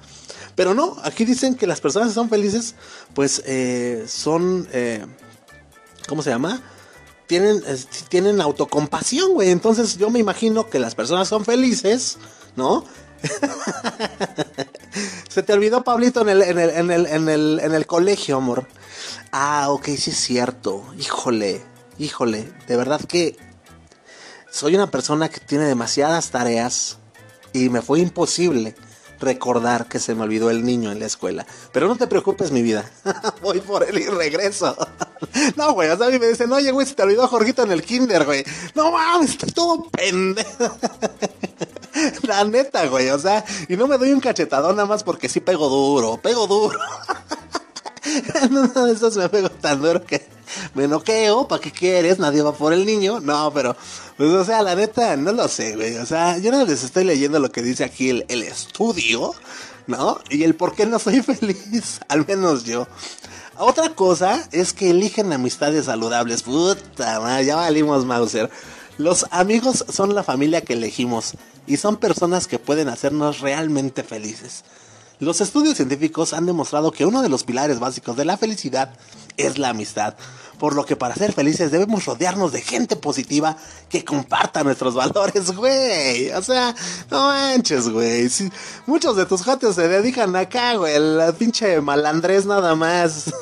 [0.59, 2.75] Pero no, aquí dicen que las personas que son felices,
[3.15, 5.07] pues eh, son, eh,
[6.09, 6.61] ¿cómo se llama?
[7.29, 7.63] Tienen,
[8.09, 9.51] tienen autocompasión, güey.
[9.51, 12.19] Entonces yo me imagino que las personas son felices,
[12.57, 12.85] ¿no?
[15.29, 18.39] Se te olvidó, Pablito, en el, en el, en el, en el, en el colegio,
[18.39, 18.67] amor.
[19.31, 20.85] Ah, ok, sí es cierto.
[20.99, 21.63] Híjole,
[22.01, 22.53] híjole.
[22.67, 23.37] De verdad que
[24.51, 26.99] soy una persona que tiene demasiadas tareas
[27.53, 28.75] y me fue imposible
[29.21, 31.47] recordar que se me olvidó el niño en la escuela.
[31.73, 32.91] Pero no te preocupes, mi vida.
[33.43, 34.77] Voy por él y regreso.
[35.57, 37.73] no, güey, o sea, a mí me dicen, oye, güey, se te olvidó Jorgito en
[37.73, 38.45] el kinder, güey.
[38.75, 40.77] No mames, estoy todo pendejo.
[42.23, 45.41] La neta, güey, o sea, y no me doy un cachetadón nada más porque sí
[45.41, 46.79] pego duro, pego duro.
[48.43, 50.27] en uno de esos me pego tan duro que
[50.75, 52.19] me noqueo, ¿para qué quieres?
[52.19, 53.21] Nadie va por el niño.
[53.21, 53.77] No, pero,
[54.17, 55.97] pues, o sea, la neta, no lo sé, güey.
[55.97, 59.35] O sea, yo no les estoy leyendo lo que dice aquí el, el estudio,
[59.87, 60.21] ¿no?
[60.31, 62.87] Y el por qué no soy feliz, al menos yo.
[63.57, 66.43] Otra cosa es que eligen amistades saludables.
[66.43, 68.51] Puta madre, ya valimos Mauser.
[68.99, 71.35] Los amigos son la familia que elegimos
[71.67, 74.65] y son personas que pueden hacernos realmente felices.
[75.21, 78.95] Los estudios científicos han demostrado que uno de los pilares básicos de la felicidad
[79.37, 80.15] es la amistad,
[80.59, 83.57] por lo que para ser felices debemos rodearnos de gente positiva
[83.89, 86.31] que comparta nuestros valores, güey.
[86.31, 86.75] O sea,
[87.11, 88.29] no manches, güey.
[88.87, 93.33] Muchos de tus jates se dedican acá, güey, la pinche malandrés nada más.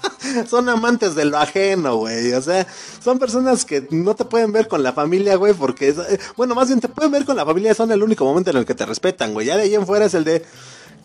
[0.48, 2.32] son amantes de lo ajeno, güey.
[2.32, 2.66] O sea,
[3.02, 6.68] son personas que no te pueden ver con la familia, güey, porque, eh, bueno, más
[6.68, 8.86] bien te pueden ver con la familia, son el único momento en el que te
[8.86, 9.46] respetan, güey.
[9.46, 10.44] Ya de ahí en fuera es el de,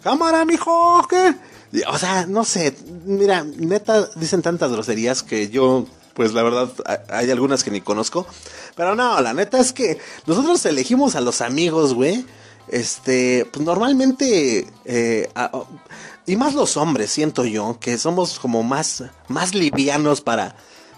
[0.02, 1.36] cámara, mijo, ¿qué?
[1.88, 6.70] O sea, no sé, mira, neta, dicen tantas groserías que yo, pues la verdad,
[7.10, 8.28] hay algunas que ni conozco.
[8.76, 12.26] Pero no, la neta es que nosotros elegimos a los amigos, güey.
[12.68, 15.30] Este, pues normalmente, eh,
[16.26, 20.56] y más los hombres, siento yo, que somos como más, más livianos para,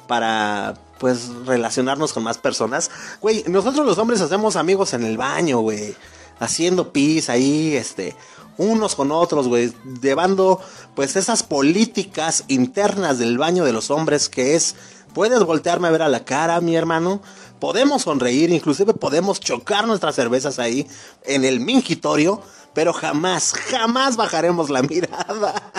[0.07, 2.91] para, pues, relacionarnos con más personas.
[3.21, 5.95] Güey, nosotros los hombres hacemos amigos en el baño, güey.
[6.39, 8.15] Haciendo pis ahí, este,
[8.57, 9.73] unos con otros, güey.
[10.01, 10.59] Llevando,
[10.95, 14.75] pues, esas políticas internas del baño de los hombres que es,
[15.13, 17.21] puedes voltearme a ver a la cara, mi hermano.
[17.59, 20.87] Podemos sonreír, inclusive podemos chocar nuestras cervezas ahí
[21.23, 22.41] en el mingitorio,
[22.73, 25.71] pero jamás, jamás bajaremos la mirada.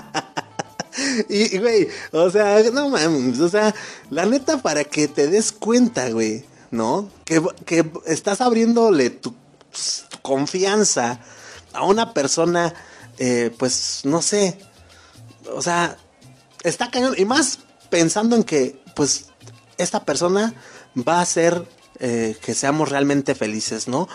[1.28, 3.74] Y, güey, o sea, no mames, o sea,
[4.10, 7.08] la neta para que te des cuenta, güey, ¿no?
[7.24, 9.34] Que, estás abriéndole tu
[10.22, 11.20] confianza
[11.74, 12.74] a una persona,
[13.18, 14.58] eh, pues, no sé,
[15.52, 15.96] o sea,
[16.62, 17.14] está cañón.
[17.18, 17.60] Y más
[17.90, 19.26] pensando en que, pues,
[19.78, 20.54] esta persona
[20.96, 21.66] va a hacer
[22.00, 24.08] eh, que seamos realmente felices, ¿no?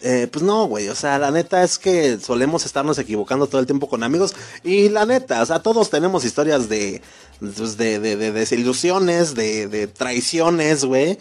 [0.00, 3.66] Eh, pues no, güey, o sea, la neta es que solemos estarnos equivocando todo el
[3.66, 7.02] tiempo con amigos y la neta, o sea, todos tenemos historias de,
[7.40, 11.18] pues, de, de, de desilusiones, de, de traiciones, güey,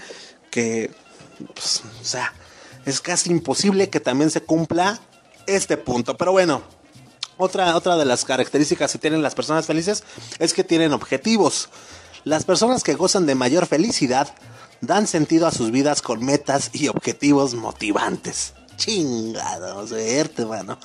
[0.51, 0.91] que,
[1.55, 2.33] pues, o sea,
[2.85, 4.99] es casi imposible que también se cumpla
[5.47, 6.61] este punto, pero bueno.
[7.39, 10.03] Otra, otra de las características que tienen las personas felices
[10.39, 11.69] es que tienen objetivos.
[12.23, 14.33] Las personas que gozan de mayor felicidad
[14.81, 18.53] dan sentido a sus vidas con metas y objetivos motivantes.
[18.75, 20.77] Chingados, verte, mano.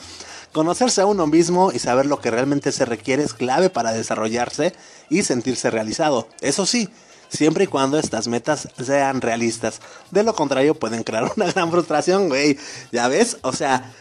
[0.52, 4.74] Conocerse a uno mismo y saber lo que realmente se requiere es clave para desarrollarse
[5.08, 6.28] y sentirse realizado.
[6.40, 6.90] Eso sí,
[7.30, 9.80] siempre y cuando estas metas sean realistas.
[10.10, 12.58] De lo contrario, pueden crear una gran frustración, güey.
[12.92, 13.38] ¿Ya ves?
[13.42, 13.92] O sea,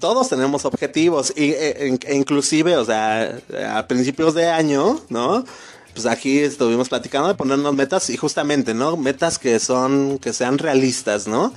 [0.00, 3.38] todos tenemos objetivos y, e, e inclusive, o sea,
[3.74, 5.44] a principios de año, ¿no?
[5.94, 8.96] Pues aquí estuvimos platicando de ponernos metas y justamente, ¿no?
[8.96, 11.52] Metas que son, que sean realistas, ¿no?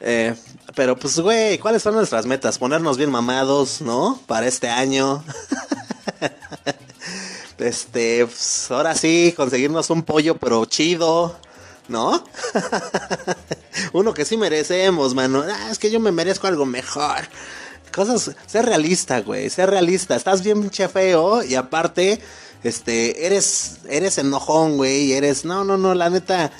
[0.00, 0.34] Eh,
[0.74, 2.58] pero pues, güey, ¿cuáles son nuestras metas?
[2.58, 4.20] Ponernos bien mamados, ¿no?
[4.26, 5.22] Para este año.
[7.58, 11.36] este, pues, ahora sí, conseguirnos un pollo, pero chido,
[11.88, 12.24] ¿no?
[13.92, 15.44] Uno que sí merecemos, mano.
[15.46, 17.28] Ah, es que yo me merezco algo mejor.
[17.92, 20.16] Cosas, ser realista, güey, ser realista.
[20.16, 22.20] Estás bien che feo y aparte,
[22.64, 26.50] este, eres, eres enojón, güey, eres, no, no, no, la neta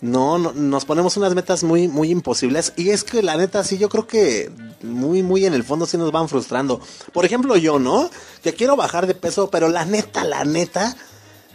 [0.00, 2.72] no, no, nos ponemos unas metas muy, muy imposibles.
[2.76, 4.50] Y es que la neta, sí, yo creo que
[4.82, 6.80] muy, muy en el fondo sí nos van frustrando.
[7.12, 8.10] Por ejemplo, yo, ¿no?
[8.42, 10.96] Que quiero bajar de peso, pero la neta, la neta,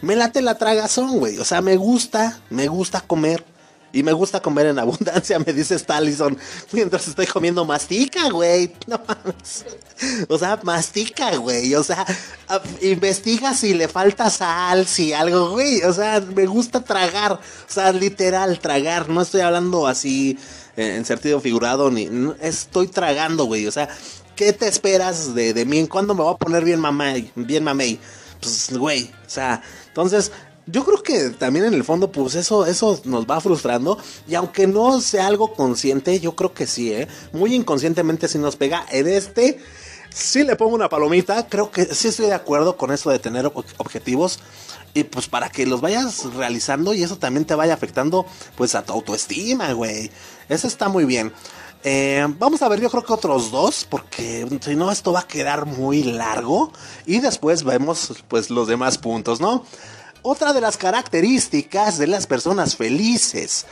[0.02, 1.38] me late la tragazón, güey.
[1.38, 3.44] O sea, me gusta, me gusta comer.
[3.94, 6.36] Y me gusta comer en abundancia, me dice Stalison.
[6.72, 8.72] Mientras estoy comiendo mastica, güey.
[10.28, 11.72] O sea, mastica, güey.
[11.76, 12.04] O sea,
[12.82, 15.80] investiga si le falta sal, si algo, güey.
[15.82, 17.34] O sea, me gusta tragar.
[17.34, 19.08] O sea, literal, tragar.
[19.08, 20.36] No estoy hablando así
[20.76, 22.10] eh, en sentido figurado, ni.
[22.40, 23.68] estoy tragando, güey.
[23.68, 23.88] O sea,
[24.34, 25.86] ¿qué te esperas de, mí?
[25.86, 27.30] ¿Cuándo me voy a poner bien mamey?
[27.36, 28.00] Bien mamey.
[28.40, 29.04] Pues, güey.
[29.24, 30.32] O sea, entonces
[30.66, 33.98] yo creo que también en el fondo, pues eso, eso nos va frustrando.
[34.26, 37.08] Y aunque no sea algo consciente, yo creo que sí, ¿eh?
[37.32, 38.86] Muy inconscientemente sí nos pega.
[38.90, 39.58] En este,
[40.10, 41.46] sí le pongo una palomita.
[41.48, 44.38] Creo que sí estoy de acuerdo con eso de tener objetivos.
[44.94, 48.82] Y pues para que los vayas realizando y eso también te vaya afectando, pues a
[48.84, 50.10] tu autoestima, güey.
[50.48, 51.32] Eso está muy bien.
[51.82, 55.28] Eh, vamos a ver, yo creo que otros dos, porque si no, esto va a
[55.28, 56.72] quedar muy largo.
[57.04, 59.66] Y después vemos, pues, los demás puntos, ¿no?
[60.26, 63.66] Otra de las características de las personas felices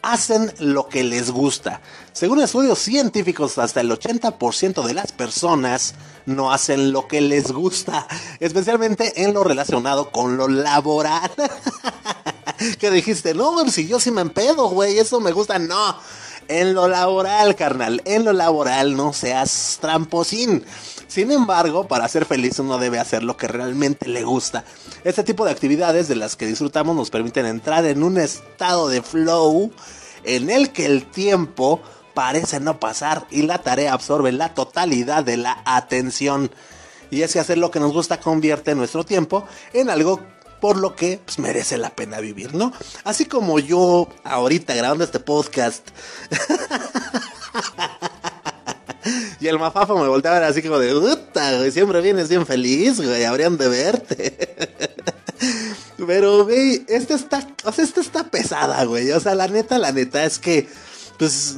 [0.00, 1.82] hacen lo que les gusta.
[2.14, 8.06] Según estudios científicos, hasta el 80% de las personas no hacen lo que les gusta,
[8.40, 11.30] especialmente en lo relacionado con lo laboral.
[12.80, 15.98] que dijiste, no, si yo sí me empedo, güey, eso me gusta, no.
[16.48, 20.64] En lo laboral, carnal, en lo laboral no seas tramposín.
[21.12, 24.64] Sin embargo, para ser feliz uno debe hacer lo que realmente le gusta.
[25.04, 29.02] Este tipo de actividades de las que disfrutamos nos permiten entrar en un estado de
[29.02, 29.70] flow
[30.24, 31.82] en el que el tiempo
[32.14, 36.50] parece no pasar y la tarea absorbe la totalidad de la atención.
[37.10, 40.18] Y es que hacer lo que nos gusta convierte nuestro tiempo en algo
[40.62, 42.72] por lo que pues, merece la pena vivir, ¿no?
[43.04, 45.90] Así como yo ahorita grabando este podcast.
[49.40, 53.24] Y el mafafo me volteaba así como de, puta, güey, siempre vienes bien feliz, güey,
[53.24, 54.58] habrían de verte.
[56.06, 59.10] Pero, güey, esta está, o sea, esta está pesada, güey.
[59.12, 60.68] O sea, la neta, la neta es que,
[61.18, 61.56] pues,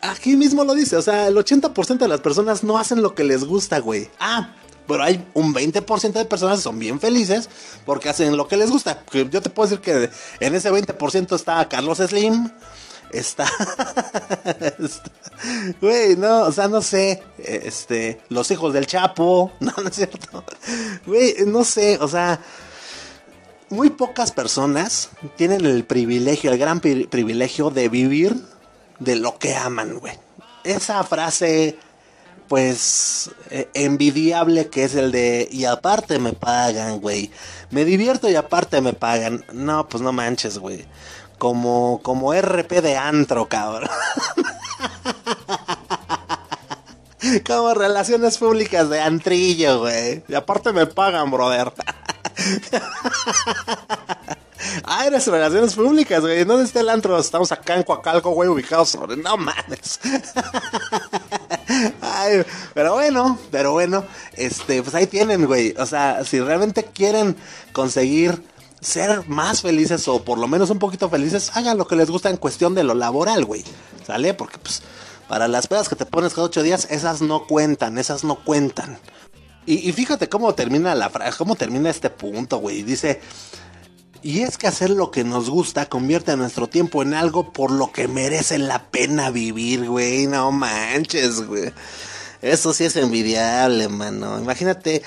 [0.00, 3.24] aquí mismo lo dice, o sea, el 80% de las personas no hacen lo que
[3.24, 4.10] les gusta, güey.
[4.18, 4.54] Ah,
[4.86, 7.48] pero hay un 20% de personas que son bien felices
[7.84, 9.04] porque hacen lo que les gusta.
[9.12, 12.50] Yo te puedo decir que en ese 20% está Carlos Slim,
[13.12, 13.50] está,
[15.80, 20.44] güey, no, o sea, no sé, este, los hijos del Chapo, no, no es cierto,
[21.06, 22.40] güey, no sé, o sea,
[23.70, 28.36] muy pocas personas tienen el privilegio, el gran privilegio de vivir
[28.98, 30.14] de lo que aman, güey.
[30.64, 31.76] Esa frase,
[32.48, 37.30] pues, eh, envidiable que es el de, y aparte me pagan, güey.
[37.70, 39.44] Me divierto y aparte me pagan.
[39.52, 40.86] No, pues no manches, güey
[41.38, 43.88] como, como RP de antro, cabrón.
[47.46, 50.22] como relaciones públicas de antrillo, güey.
[50.28, 51.72] Y aparte me pagan, brother.
[54.84, 56.44] Ah, eres relaciones públicas, güey.
[56.44, 57.18] ¿Dónde está el antro?
[57.18, 59.16] Estamos acá en Coacalco, güey, ubicados sobre.
[59.16, 60.00] No mames.
[62.00, 62.44] Ay,
[62.74, 64.04] pero bueno, pero bueno.
[64.34, 65.74] Este, pues ahí tienen, güey.
[65.78, 67.36] O sea, si realmente quieren
[67.72, 68.42] conseguir
[68.80, 72.30] ser más felices o por lo menos un poquito felices, hagan lo que les gusta
[72.30, 73.64] en cuestión de lo laboral, güey.
[74.06, 74.34] ¿Sale?
[74.34, 74.82] Porque pues
[75.28, 78.98] Para las pedas que te pones cada ocho días, esas no cuentan, esas no cuentan.
[79.66, 82.82] Y, fíjate cómo termina la frase, cómo termina este punto, güey.
[82.82, 83.20] Dice,
[84.22, 87.92] y es que hacer lo que nos gusta convierte nuestro tiempo en algo por lo
[87.92, 90.26] que merece la pena vivir, güey.
[90.26, 91.70] No manches, güey.
[92.40, 94.38] Eso sí es envidiable, mano.
[94.38, 95.02] Imagínate.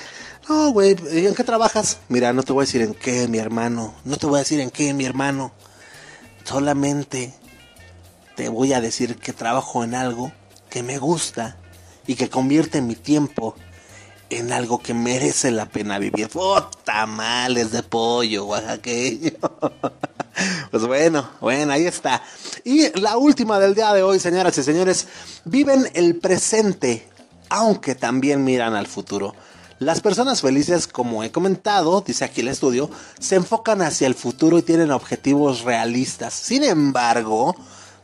[0.48, 1.98] No, güey, ¿en qué trabajas?
[2.08, 3.94] Mira, no te voy a decir en qué, mi hermano.
[4.04, 5.52] No te voy a decir en qué, mi hermano.
[6.44, 7.32] Solamente
[8.34, 10.32] te voy a decir que trabajo en algo
[10.68, 11.56] que me gusta
[12.06, 13.54] y que convierte mi tiempo
[14.30, 16.28] en algo que merece la pena vivir.
[16.28, 19.32] ¡Puta males de pollo oaxaqueño!
[20.70, 22.22] Pues bueno, bueno, ahí está.
[22.64, 25.06] Y la última del día de hoy, señoras y señores,
[25.44, 27.06] viven el presente,
[27.50, 29.34] aunque también miran al futuro.
[29.82, 34.56] Las personas felices, como he comentado, dice aquí el estudio, se enfocan hacia el futuro
[34.56, 36.34] y tienen objetivos realistas.
[36.34, 37.56] Sin embargo,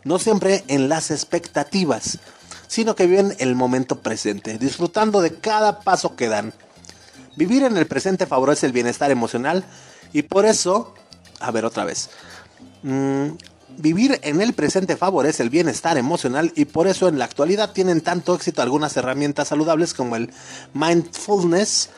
[0.02, 2.18] no siempre en las expectativas,
[2.66, 6.52] sino que viven el momento presente, disfrutando de cada paso que dan.
[7.36, 9.64] Vivir en el presente favorece el bienestar emocional
[10.12, 10.94] y por eso,
[11.38, 12.10] a ver otra vez,
[12.82, 13.30] Mm,
[13.76, 18.00] vivir en el presente favorece el bienestar emocional y por eso en la actualidad tienen
[18.00, 20.30] tanto éxito algunas herramientas saludables como el
[20.74, 21.90] mindfulness.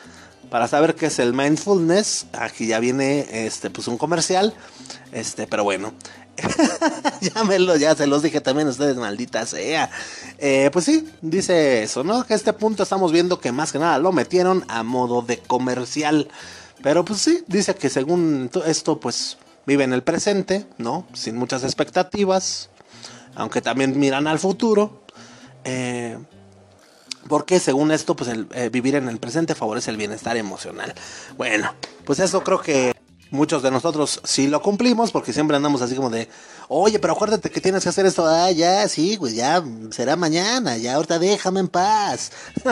[0.49, 4.53] Para saber qué es el mindfulness, aquí ya viene este pues un comercial.
[5.13, 5.93] Este, pero bueno.
[7.21, 9.89] ya ya se los dije también a ustedes, maldita sea.
[10.39, 12.25] Eh, pues sí, dice eso, ¿no?
[12.25, 15.37] Que a este punto estamos viendo que más que nada lo metieron a modo de
[15.37, 16.27] comercial.
[16.83, 21.05] Pero pues sí, dice que según to- esto, pues vive en el presente, ¿no?
[21.13, 22.69] Sin muchas expectativas,
[23.35, 25.03] aunque también miran al futuro.
[25.63, 26.17] Eh,
[27.27, 30.93] porque según esto, pues el eh, vivir en el presente favorece el bienestar emocional.
[31.37, 31.73] Bueno,
[32.05, 32.93] pues eso creo que
[33.29, 36.27] muchos de nosotros sí lo cumplimos, porque siempre andamos así como de,
[36.73, 39.61] oye, pero acuérdate que tienes que hacer esto, ah, ya, sí, pues ya
[39.91, 42.31] será mañana, ya ahorita déjame en paz.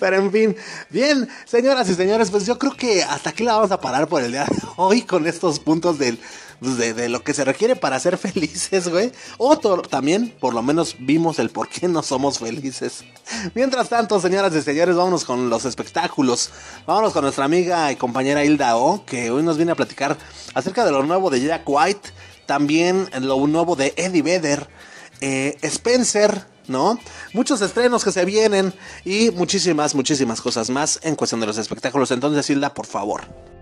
[0.00, 0.56] Pero en fin,
[0.88, 4.22] bien, señoras y señores, pues yo creo que hasta aquí la vamos a parar por
[4.22, 6.18] el día de hoy con estos puntos del,
[6.60, 9.12] pues, de, de lo que se requiere para ser felices, güey.
[9.38, 13.04] O también, por lo menos, vimos el por qué no somos felices.
[13.54, 16.50] Mientras tanto, señoras y señores, vámonos con los espectáculos.
[16.86, 20.16] Vámonos con nuestra amiga y compañera Hilda O, que hoy nos viene a platicar
[20.54, 21.95] acerca de lo nuevo de Jack White,
[22.46, 24.68] también lo nuevo de Eddie Vedder,
[25.20, 26.98] eh, Spencer, ¿no?
[27.32, 28.72] Muchos estrenos que se vienen
[29.04, 32.10] y muchísimas, muchísimas cosas más en cuestión de los espectáculos.
[32.10, 33.55] Entonces, Hilda, por favor.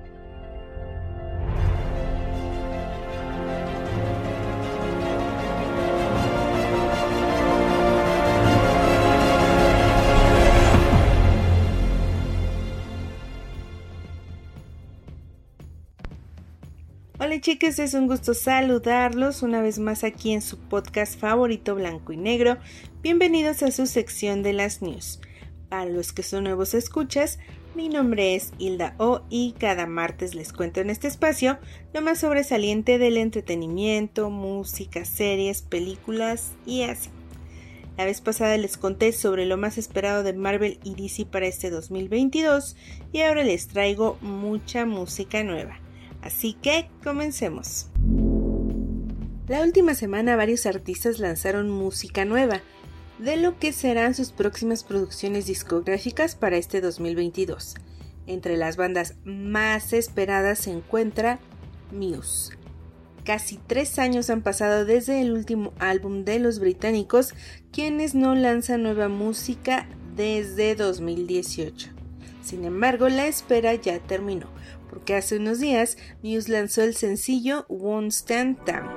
[17.35, 22.13] Hola chicas, es un gusto saludarlos una vez más aquí en su podcast favorito blanco
[22.13, 22.59] y negro.
[23.03, 25.21] Bienvenidos a su sección de las news.
[25.69, 27.41] Para los que son nuevos escuchas,
[27.75, 31.59] mi nombre es Hilda O y cada martes les cuento en este espacio
[31.93, 37.11] lo más sobresaliente del entretenimiento, música, series, películas y así.
[37.99, 41.71] La vez pasada les conté sobre lo más esperado de Marvel y DC para este
[41.71, 42.77] 2022
[43.13, 45.84] y ahora les traigo mucha música nueva.
[46.25, 47.89] Así que comencemos.
[49.47, 52.63] La última semana varios artistas lanzaron música nueva,
[53.19, 57.75] de lo que serán sus próximas producciones discográficas para este 2022.
[58.27, 61.41] Entre las bandas más esperadas se encuentra
[61.93, 62.57] Muse.
[63.25, 67.35] Casi tres años han pasado desde el último álbum de los británicos,
[67.71, 71.91] quienes no lanzan nueva música desde 2018.
[72.43, 74.49] Sin embargo, la espera ya terminó,
[75.05, 78.89] porque hace unos días Muse lanzó el sencillo Won't Stand Down.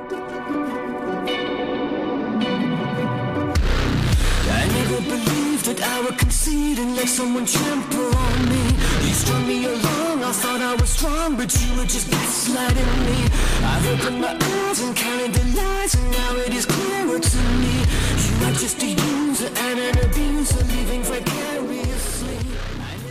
[4.49, 8.71] I never believed that I would concede and let someone trample on me.
[9.03, 13.27] You strung me along, I thought I was strong, but you were just gaslighting me.
[13.65, 17.83] I've opened my eyes and counted the lies, and now it is clearer to me.
[18.23, 22.37] You are just a user and an abuser, living vicariously.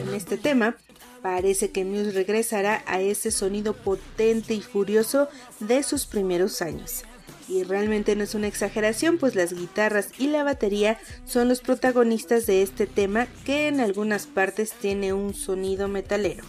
[0.08, 0.76] En este tema,
[1.22, 5.28] parece que Muse regresará a ese sonido potente y furioso
[5.60, 7.04] de sus primeros años.
[7.48, 12.46] Y realmente no es una exageración, pues las guitarras y la batería son los protagonistas
[12.46, 16.44] de este tema que en algunas partes tiene un sonido metalero.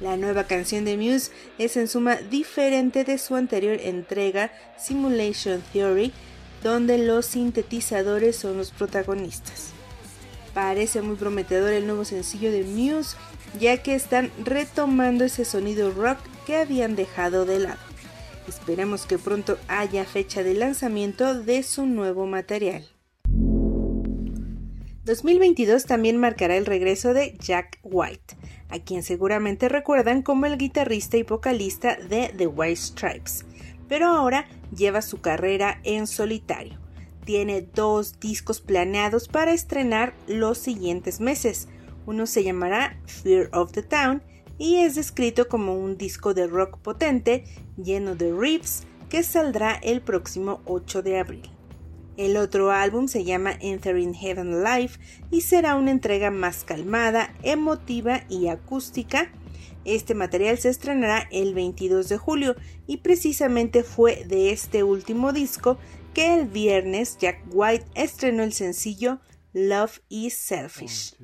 [0.00, 6.12] La nueva canción de Muse es en suma diferente de su anterior entrega Simulation Theory,
[6.62, 9.70] donde los sintetizadores son los protagonistas.
[10.54, 13.16] Parece muy prometedor el nuevo sencillo de Muse,
[13.58, 17.80] ya que están retomando ese sonido rock que habían dejado de lado.
[18.48, 22.86] Esperemos que pronto haya fecha de lanzamiento de su nuevo material.
[25.04, 28.36] 2022 también marcará el regreso de Jack White,
[28.68, 33.44] a quien seguramente recuerdan como el guitarrista y vocalista de The White Stripes,
[33.88, 36.78] pero ahora lleva su carrera en solitario.
[37.24, 41.68] Tiene dos discos planeados para estrenar los siguientes meses.
[42.06, 44.22] Uno se llamará Fear of the Town
[44.58, 47.44] y es descrito como un disco de rock potente
[47.76, 51.50] lleno de riffs que saldrá el próximo 8 de abril.
[52.16, 54.92] El otro álbum se llama Entering Heaven Live
[55.30, 59.32] y será una entrega más calmada, emotiva y acústica.
[59.84, 65.78] Este material se estrenará el 22 de julio y precisamente fue de este último disco
[66.14, 69.20] que el viernes Jack White estrenó el sencillo
[69.54, 71.14] Love is Selfish.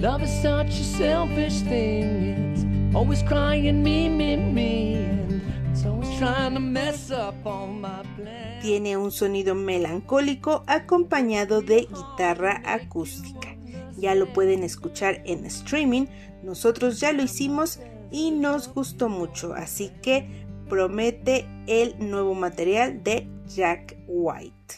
[0.00, 2.52] Love is such a selfish thing.
[2.52, 4.94] It's always crying me, me, me.
[4.96, 5.40] And
[5.70, 8.43] it's always trying to mess up all my plans.
[8.64, 13.54] Tiene un sonido melancólico acompañado de guitarra acústica.
[13.98, 16.06] Ya lo pueden escuchar en streaming.
[16.42, 19.52] Nosotros ya lo hicimos y nos gustó mucho.
[19.52, 24.76] Así que promete el nuevo material de Jack White.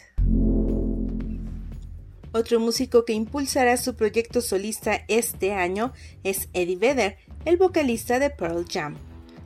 [2.33, 5.93] Otro músico que impulsará su proyecto solista este año
[6.25, 8.97] es Eddie Vedder, el vocalista de Pearl Jam.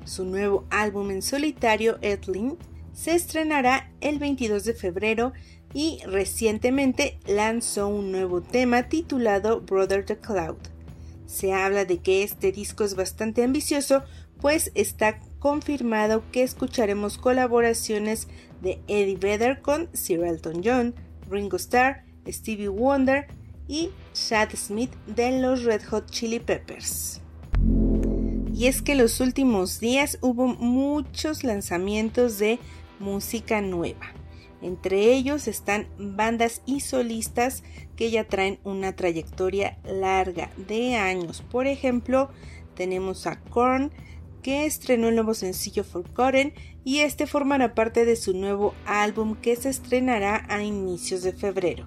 [0.07, 2.57] Su nuevo álbum en solitario, Edlin,
[3.01, 5.33] se estrenará el 22 de febrero
[5.73, 10.59] y recientemente lanzó un nuevo tema titulado Brother the Cloud.
[11.25, 14.03] Se habla de que este disco es bastante ambicioso,
[14.39, 18.29] pues está confirmado que escucharemos colaboraciones
[18.61, 20.95] de Eddie Vedder con Sir Elton John,
[21.31, 23.29] Ringo Starr, Stevie Wonder
[23.67, 27.23] y Chad Smith de los Red Hot Chili Peppers.
[28.55, 32.59] Y es que los últimos días hubo muchos lanzamientos de
[33.01, 34.15] música nueva.
[34.63, 37.65] Entre ellos están bandas y solistas
[37.97, 41.43] que ya traen una trayectoria larga de años.
[41.51, 42.31] Por ejemplo,
[42.75, 43.91] tenemos a Korn
[44.43, 49.57] que estrenó el nuevo sencillo Forgotten y este formará parte de su nuevo álbum que
[49.57, 51.87] se estrenará a inicios de febrero.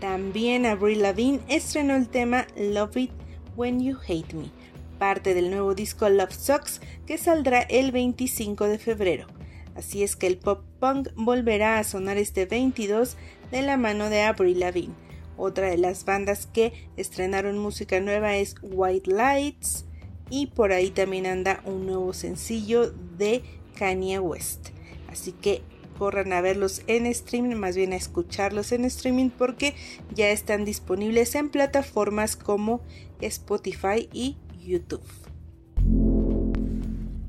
[0.00, 3.12] También Avril Lavigne estrenó el tema Love It
[3.56, 4.50] When You Hate Me,
[4.98, 9.26] parte del nuevo disco Love Sucks que saldrá el 25 de febrero.
[9.74, 13.16] Así es que el pop punk volverá a sonar este 22
[13.50, 14.94] de la mano de Avril Lavigne.
[15.36, 19.86] Otra de las bandas que estrenaron música nueva es White Lights
[20.30, 23.42] y por ahí también anda un nuevo sencillo de
[23.76, 24.68] Kanye West.
[25.08, 25.62] Así que
[25.98, 29.74] corran a verlos en streaming, más bien a escucharlos en streaming porque
[30.14, 32.80] ya están disponibles en plataformas como
[33.20, 35.21] Spotify y YouTube.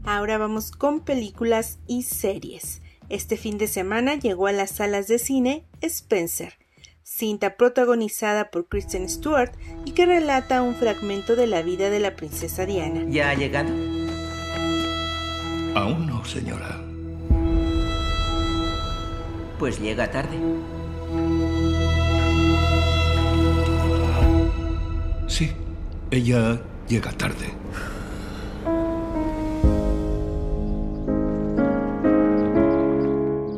[0.06, 2.82] Ahora vamos con películas y series.
[3.08, 6.54] Este fin de semana llegó a las salas de cine Spencer,
[7.04, 9.54] cinta protagonizada por Kristen Stewart
[9.86, 13.06] y que relata un fragmento de la vida de la princesa Diana.
[13.08, 13.70] ¿Ya ha llegado?
[15.76, 16.82] Aún no, señora.
[19.58, 20.38] Pues llega tarde.
[25.28, 25.52] Sí,
[26.12, 27.63] ella llega tarde.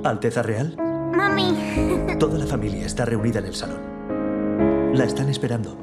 [0.05, 2.17] Alteza Real, Mami.
[2.19, 4.93] toda la familia está reunida en el salón.
[4.93, 5.77] La están esperando.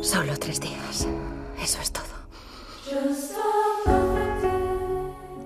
[0.00, 1.08] Solo tres días.
[1.60, 2.04] Eso es todo.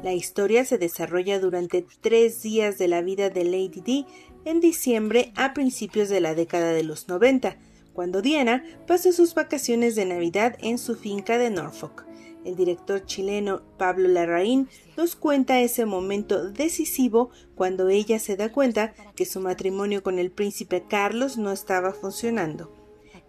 [0.02, 4.06] La historia se desarrolla durante tres días de la vida de Lady Di
[4.44, 7.56] en diciembre a principios de la década de los 90,
[7.94, 12.11] cuando Diana pasó sus vacaciones de Navidad en su finca de Norfolk.
[12.44, 18.94] El director chileno Pablo Larraín nos cuenta ese momento decisivo cuando ella se da cuenta
[19.14, 22.82] que su matrimonio con el príncipe Carlos no estaba funcionando.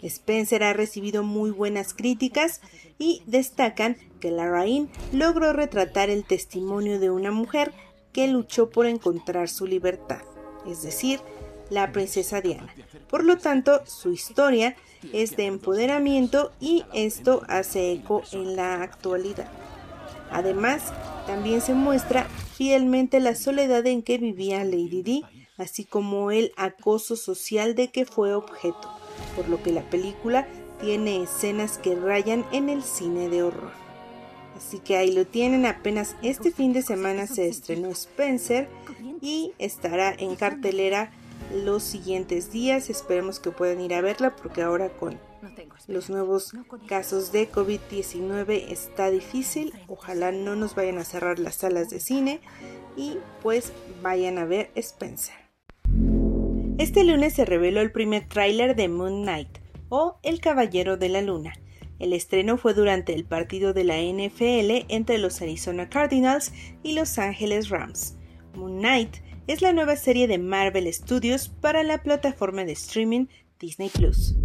[0.07, 2.61] Spencer ha recibido muy buenas críticas
[2.97, 7.73] y destacan que Larraín logró retratar el testimonio de una mujer
[8.11, 10.21] que luchó por encontrar su libertad,
[10.67, 11.19] es decir,
[11.73, 12.73] la princesa Diana.
[13.09, 14.75] Por lo tanto, su historia
[15.11, 19.49] es de empoderamiento y esto hace eco en la actualidad.
[20.31, 20.93] Además,
[21.27, 25.25] también se muestra fielmente la soledad en que vivía Lady Di
[25.57, 28.91] así como el acoso social de que fue objeto,
[29.35, 30.47] por lo que la película
[30.81, 33.71] tiene escenas que rayan en el cine de horror.
[34.57, 38.67] Así que ahí lo tienen, apenas este fin de semana se estrenó Spencer
[39.21, 41.11] y estará en cartelera
[41.51, 42.89] los siguientes días.
[42.89, 45.19] Esperemos que puedan ir a verla porque ahora con
[45.87, 46.53] los nuevos
[46.87, 49.73] casos de COVID-19 está difícil.
[49.87, 52.39] Ojalá no nos vayan a cerrar las salas de cine
[52.95, 55.35] y pues vayan a ver Spencer.
[56.77, 61.21] Este lunes se reveló el primer tráiler de Moon Knight o El Caballero de la
[61.21, 61.53] Luna.
[61.99, 67.17] El estreno fue durante el partido de la NFL entre los Arizona Cardinals y Los
[67.19, 68.15] Angeles Rams.
[68.55, 69.17] Moon Knight
[69.47, 73.25] es la nueva serie de Marvel Studios para la plataforma de streaming
[73.59, 74.35] Disney Plus.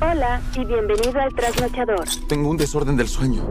[0.00, 2.04] Hola y bienvenido al trasnochador.
[2.28, 3.42] Tengo un desorden del sueño.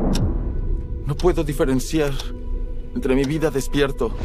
[1.06, 2.12] No puedo diferenciar
[2.96, 4.16] entre mi vida despierto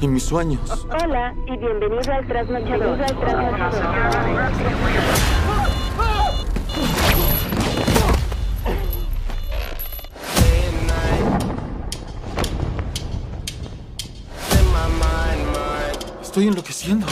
[0.00, 0.86] y mis sueños.
[1.02, 3.02] Hola y bienvenido al trasnochador.
[3.02, 4.50] Al trasnochador.
[16.30, 17.08] Estoy enloqueciendo.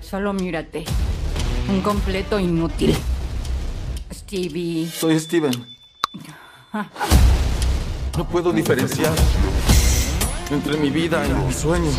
[0.00, 0.82] Solo mírate.
[1.68, 2.96] Un completo inútil.
[4.10, 4.88] Stevie.
[4.90, 5.52] Soy Steven.
[8.16, 9.12] No puedo diferenciar
[10.50, 11.94] entre mi vida y mis sueños.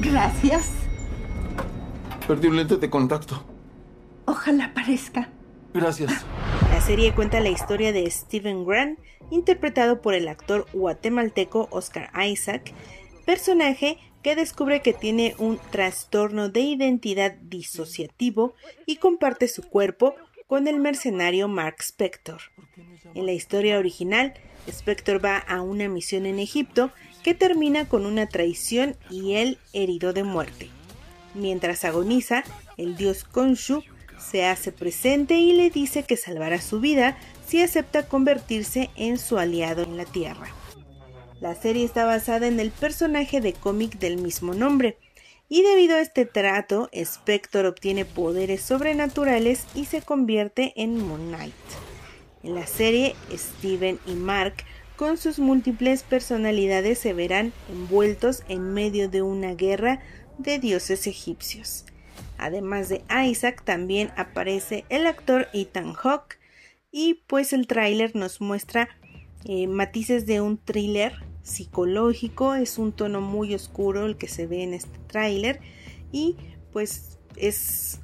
[0.00, 0.70] Gracias.
[2.28, 3.42] Perdí un lente de contacto.
[4.26, 5.28] Ojalá parezca.
[5.74, 6.24] Gracias.
[6.86, 9.00] Serie cuenta la historia de Steven Grant,
[9.32, 12.72] interpretado por el actor guatemalteco Oscar Isaac,
[13.24, 18.54] personaje que descubre que tiene un trastorno de identidad disociativo
[18.86, 20.14] y comparte su cuerpo
[20.46, 22.40] con el mercenario Mark Spector.
[23.16, 24.34] En la historia original,
[24.68, 26.92] Spector va a una misión en Egipto
[27.24, 30.70] que termina con una traición y él herido de muerte.
[31.34, 32.44] Mientras agoniza,
[32.76, 33.82] el dios Khonshu
[34.18, 39.38] se hace presente y le dice que salvará su vida si acepta convertirse en su
[39.38, 40.48] aliado en la Tierra.
[41.40, 44.98] La serie está basada en el personaje de cómic del mismo nombre,
[45.48, 51.54] y debido a este trato, Spector obtiene poderes sobrenaturales y se convierte en Moon Knight.
[52.42, 54.54] En la serie, Steven y Mark,
[54.96, 60.00] con sus múltiples personalidades, se verán envueltos en medio de una guerra
[60.38, 61.84] de dioses egipcios.
[62.38, 66.38] Además de Isaac, también aparece el actor Ethan Hawke
[66.90, 68.88] y pues el tráiler nos muestra
[69.44, 71.12] eh, matices de un thriller
[71.42, 75.60] psicológico, es un tono muy oscuro el que se ve en este tráiler
[76.10, 76.36] y
[76.72, 78.00] pues es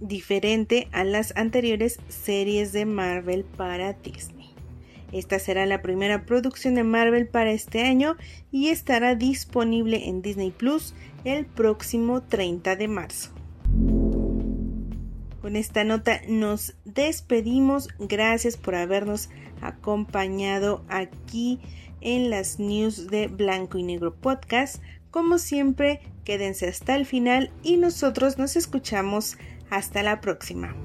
[0.00, 4.50] diferente a las anteriores series de Marvel para Disney.
[5.12, 8.16] Esta será la primera producción de Marvel para este año
[8.50, 13.30] y estará disponible en Disney Plus el próximo 30 de marzo.
[15.42, 17.88] Con esta nota nos despedimos.
[17.98, 19.28] Gracias por habernos
[19.60, 21.58] acompañado aquí
[22.00, 24.80] en las news de Blanco y Negro Podcast.
[25.10, 29.36] Como siempre, quédense hasta el final y nosotros nos escuchamos
[29.68, 30.76] hasta la próxima.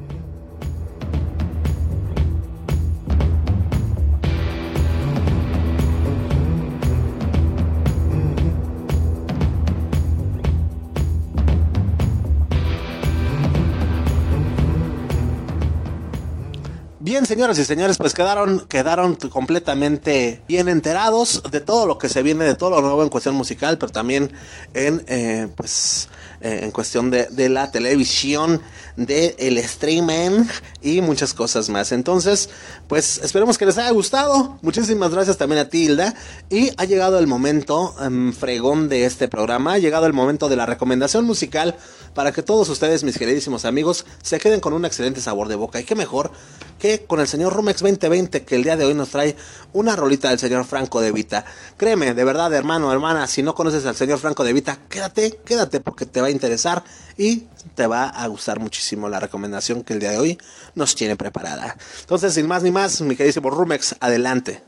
[17.07, 22.21] Bien, señoras y señores, pues quedaron, quedaron completamente bien enterados de todo lo que se
[22.21, 24.33] viene, de todo lo nuevo en cuestión musical, pero también
[24.73, 26.09] en, eh, pues,
[26.39, 28.61] eh, en cuestión de, de, la televisión,
[28.95, 30.45] de el streaming
[30.81, 31.91] y muchas cosas más.
[31.91, 32.49] Entonces,
[32.87, 34.59] pues esperemos que les haya gustado.
[34.61, 36.13] Muchísimas gracias también a ti, Hilda.
[36.49, 39.73] Y ha llegado el momento um, fregón de este programa.
[39.73, 41.75] Ha llegado el momento de la recomendación musical
[42.13, 45.79] para que todos ustedes, mis queridísimos amigos, se queden con un excelente sabor de boca.
[45.79, 46.31] Y qué mejor
[46.79, 49.35] que con el señor Rumex 2020 que el día de hoy nos trae
[49.73, 51.45] una rolita del señor Franco de Vita.
[51.77, 55.79] Créeme, de verdad, hermano, hermana, si no conoces al señor Franco de Vita, quédate, quédate
[55.79, 56.83] porque te va a interesar
[57.17, 60.37] y te va a gustar muchísimo la recomendación que el día de hoy
[60.75, 61.75] nos tiene preparada.
[62.01, 64.61] Entonces, sin más ni más, mi queridísimo Rumex, adelante.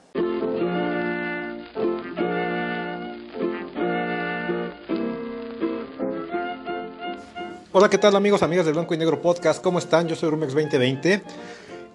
[7.71, 9.63] Hola, ¿qué tal amigos, amigas de Blanco y Negro Podcast?
[9.63, 10.07] ¿Cómo están?
[10.07, 11.21] Yo soy Rumex 2020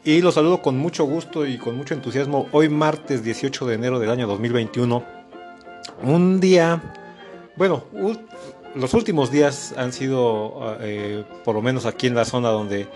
[0.05, 3.99] y los saludo con mucho gusto y con mucho entusiasmo hoy martes 18 de enero
[3.99, 5.05] del año 2021.
[6.05, 6.81] Un día,
[7.57, 7.85] bueno,
[8.75, 12.87] los últimos días han sido, eh, por lo menos aquí en la zona donde,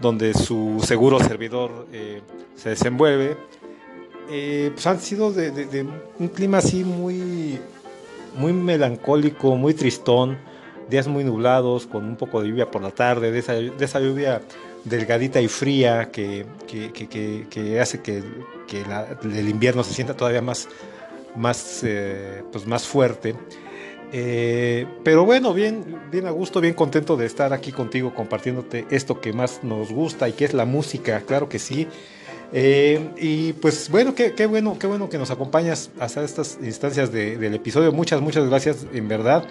[0.00, 2.20] donde su seguro servidor eh,
[2.54, 3.36] se desenvuelve.
[4.30, 5.86] Eh, pues han sido de,
[6.18, 7.58] un clima así muy,
[8.36, 10.36] muy melancólico, muy tristón,
[10.90, 14.00] días muy nublados, con un poco de lluvia por la tarde, de esa, de esa
[14.00, 14.42] lluvia
[14.84, 18.22] delgadita y fría que, que- que- que- hace que,
[19.22, 20.68] el invierno se sienta todavía más,
[21.36, 21.84] más,
[22.52, 23.34] pues más fuerte.
[24.18, 29.20] Eh, pero bueno, bien, bien a gusto, bien contento de estar aquí contigo compartiéndote esto
[29.20, 31.86] que más nos gusta y que es la música, claro que sí.
[32.50, 37.36] Eh, y pues bueno, qué, bueno, qué bueno que nos acompañas hasta estas instancias de-
[37.36, 37.92] del episodio.
[37.92, 39.44] Muchas, muchas gracias, en verdad.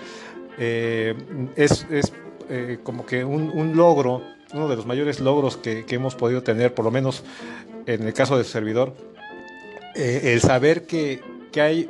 [0.58, 1.14] Eh,
[1.56, 2.12] es es,
[2.82, 6.90] como que un, logro, uno de los mayores logros que, hemos podido tener, por lo
[6.90, 7.24] menos
[7.86, 8.96] en el caso de su servidor,
[9.94, 11.90] el saber que, que hay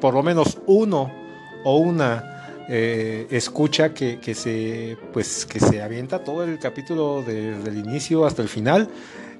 [0.00, 1.25] por lo menos uno
[1.68, 7.68] o una eh, escucha que, que se pues que se avienta todo el capítulo desde
[7.70, 8.88] el inicio hasta el final.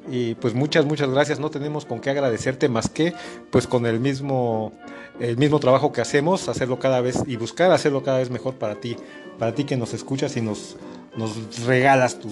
[0.09, 1.41] Y pues muchas muchas gracias.
[1.41, 3.13] No tenemos con qué agradecerte más que
[3.51, 4.73] pues con el mismo
[5.19, 8.75] el mismo trabajo que hacemos hacerlo cada vez y buscar hacerlo cada vez mejor para
[8.77, 8.97] ti
[9.39, 10.77] para ti que nos escuchas y nos
[11.17, 12.31] nos regalas tu-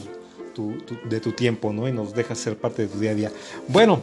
[0.54, 0.76] tu-
[1.08, 3.30] de tu tiempo no y nos dejas ser parte de tu día a día.
[3.68, 4.02] Bueno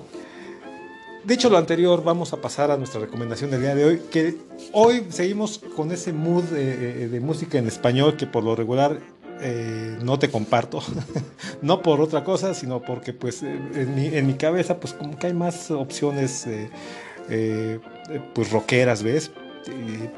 [1.24, 4.38] Dicho lo anterior, vamos a pasar a nuestra recomendación del día de hoy, que
[4.72, 8.98] hoy seguimos con ese mood eh, eh, de música en español que por lo regular
[9.40, 10.82] eh, no te comparto,
[11.62, 15.28] no por otra cosa, sino porque pues en mi, en mi cabeza pues como que
[15.28, 16.48] hay más opciones
[18.34, 19.32] pues rockeras, ¿ves?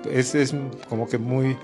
[0.09, 0.55] Es, es
[0.87, 1.57] como que muy,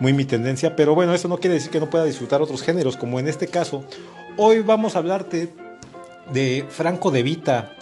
[0.00, 2.98] muy mi tendencia, pero bueno, eso no quiere decir que no pueda disfrutar otros géneros,
[2.98, 3.84] como en este caso.
[4.36, 5.48] Hoy vamos a hablarte
[6.30, 7.72] de Franco De Vita.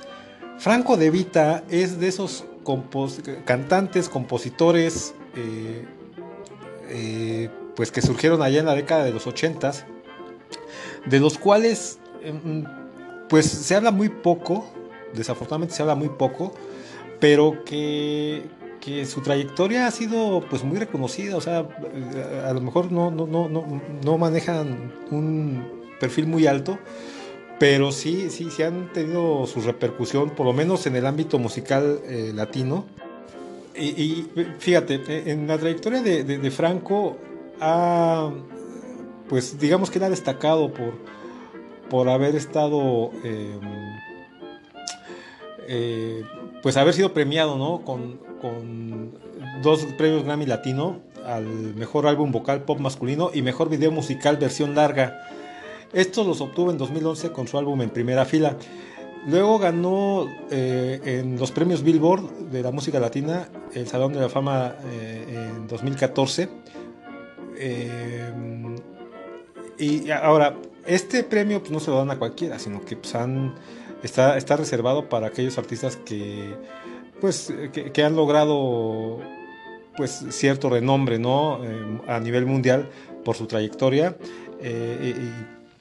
[0.59, 2.45] Franco De Vita es de esos
[3.45, 5.85] cantantes, compositores, eh,
[6.89, 9.73] eh, pues que surgieron allá en la década de los 80
[11.07, 12.65] de los cuales em,
[13.29, 14.67] pues se habla muy poco,
[15.13, 16.55] desafortunadamente se habla muy poco,
[17.21, 18.43] pero que,
[19.07, 24.19] su trayectoria ha sido pues muy reconocida, o sea, eh, a lo mejor no, no
[24.19, 25.65] manejan un
[25.99, 26.79] perfil muy alto,
[27.59, 32.01] pero sí, sí, sí han tenido su repercusión, por lo menos en el ámbito musical
[32.05, 32.85] eh, latino.
[33.77, 37.17] Y, y, fíjate, eh, en la trayectoria de, Franco,
[37.61, 38.31] ha,
[39.29, 40.95] pues digamos que ha destacado por,
[41.91, 43.59] por haber estado, eh,
[45.69, 46.25] eh,
[46.63, 47.85] pues haber sido premiado, ¿no?
[47.85, 49.19] Con, con
[49.63, 54.75] dos premios Grammy Latino al mejor álbum vocal pop masculino y mejor video musical versión
[54.75, 55.19] larga.
[55.95, 58.57] Estos los obtuvo en 2011 con su álbum En Primera Fila.
[59.29, 64.29] Luego ganó eh, en los premios Billboard de la música latina el Salón de la
[64.29, 66.49] Fama eh, en 2014.
[67.57, 68.33] Eh,
[69.79, 73.15] y ahora, este premio pues, no se lo dan a cualquiera, sino que pues,
[74.03, 76.57] está, está reservado para aquellos artistas que,
[77.21, 79.21] pues, que, han logrado
[79.97, 81.61] pues, cierto renombre ¿no?
[82.09, 82.91] A nivel mundial
[83.25, 84.17] por su trayectoria.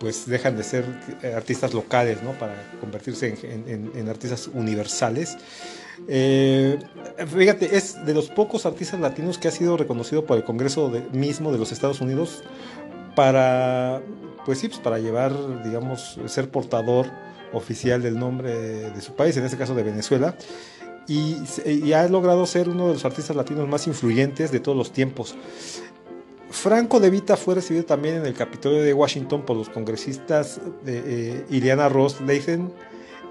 [0.03, 0.83] Pues dejan de ser
[1.21, 2.33] eh, artistas locales, ¿no?
[2.33, 5.37] Para convertirse en, artistas universales.
[6.09, 6.77] Eh,
[7.25, 11.53] fíjate, es de los pocos artistas latinos que ha sido reconocido por el Congreso mismo
[11.53, 12.43] de los Estados Unidos
[13.15, 14.01] para,
[14.45, 15.31] pues sí, pues para llevar,
[15.63, 17.07] digamos, ser portador
[17.53, 20.35] oficial del nombre de su país, en este caso de Venezuela,
[21.07, 25.33] y ha logrado ser uno de los artistas latinos más influyentes de todos los tiempos.
[26.63, 31.43] Franco De Vita fue recibido también en el Capitolio de Washington por los congresistas eh,
[31.49, 32.71] Ileana Ross Leithen,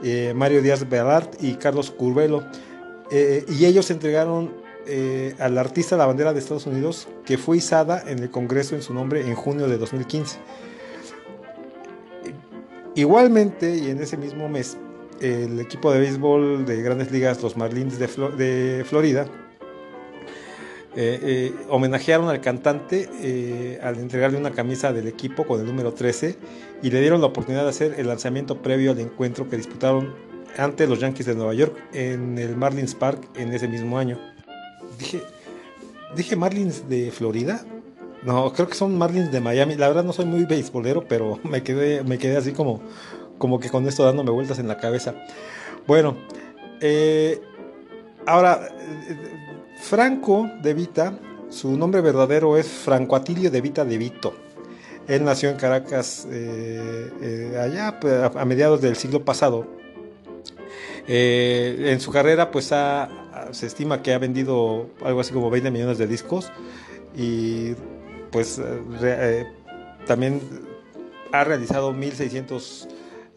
[0.04, 2.44] eh, Mario Díaz Balart y Carlos Curvelo.
[3.10, 4.52] Eh, y ellos entregaron
[4.86, 8.82] eh, al artista la bandera de Estados Unidos que fue izada en el Congreso en
[8.82, 10.38] su nombre en junio de 2015.
[12.96, 14.76] Igualmente, y en ese mismo mes,
[15.22, 19.26] el equipo de béisbol de grandes ligas, los Marlins de Florida,
[20.94, 25.94] eh, eh, homenajearon al cantante eh, al entregarle una camisa del equipo con el número
[25.94, 26.36] 13
[26.82, 30.14] y le dieron la oportunidad de hacer el lanzamiento previo al encuentro que disputaron
[30.58, 34.18] ante los Yankees de Nueva York en el Marlins Park en ese mismo año.
[34.98, 35.22] Dije,
[36.14, 37.64] dije Marlins de Florida.
[38.22, 39.76] No, creo que son Marlins de Miami.
[39.76, 42.82] La verdad no soy muy beisbolero, pero me quedé, me quedé así como,
[43.38, 45.14] como que con esto dándome vueltas en la cabeza.
[45.86, 46.18] Bueno,
[46.82, 47.40] eh,
[48.26, 48.68] ahora,
[49.82, 51.18] Franco de Vita,
[51.50, 54.34] su nombre verdadero es Franco Atilio de Vita de Vito.
[55.08, 57.98] Él nació en Caracas eh, eh, allá
[58.34, 59.66] a, mediados del siglo pasado.
[61.06, 62.72] Eh, en su carrera, pues
[63.50, 66.50] se estima que ha vendido algo así como 20 millones de discos
[67.14, 67.74] y
[68.30, 68.60] pues
[70.06, 70.40] también
[71.32, 72.88] ha realizado 1600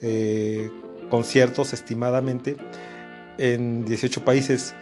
[0.02, 0.70] eh,
[1.10, 2.58] conciertos estimadamente
[3.38, 4.76] en 18 países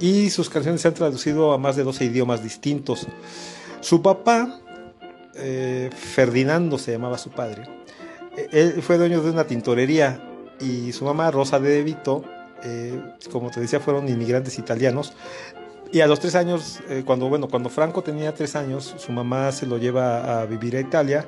[0.00, 3.06] y sus canciones se han traducido a más de 12 idiomas distintos.
[3.80, 4.60] Su papá,
[5.34, 7.64] eh, Ferdinando se llamaba su padre,
[8.36, 10.20] eh, él fue dueño de una tintorería
[10.58, 12.24] y su mamá, Rosa de Vito,
[12.64, 15.12] eh, como te decía, fueron inmigrantes italianos.
[15.92, 19.66] Y a los tres años, cuando, bueno, cuando Franco tenía tres años, su mamá se
[19.66, 21.26] lo lleva a vivir a Italia.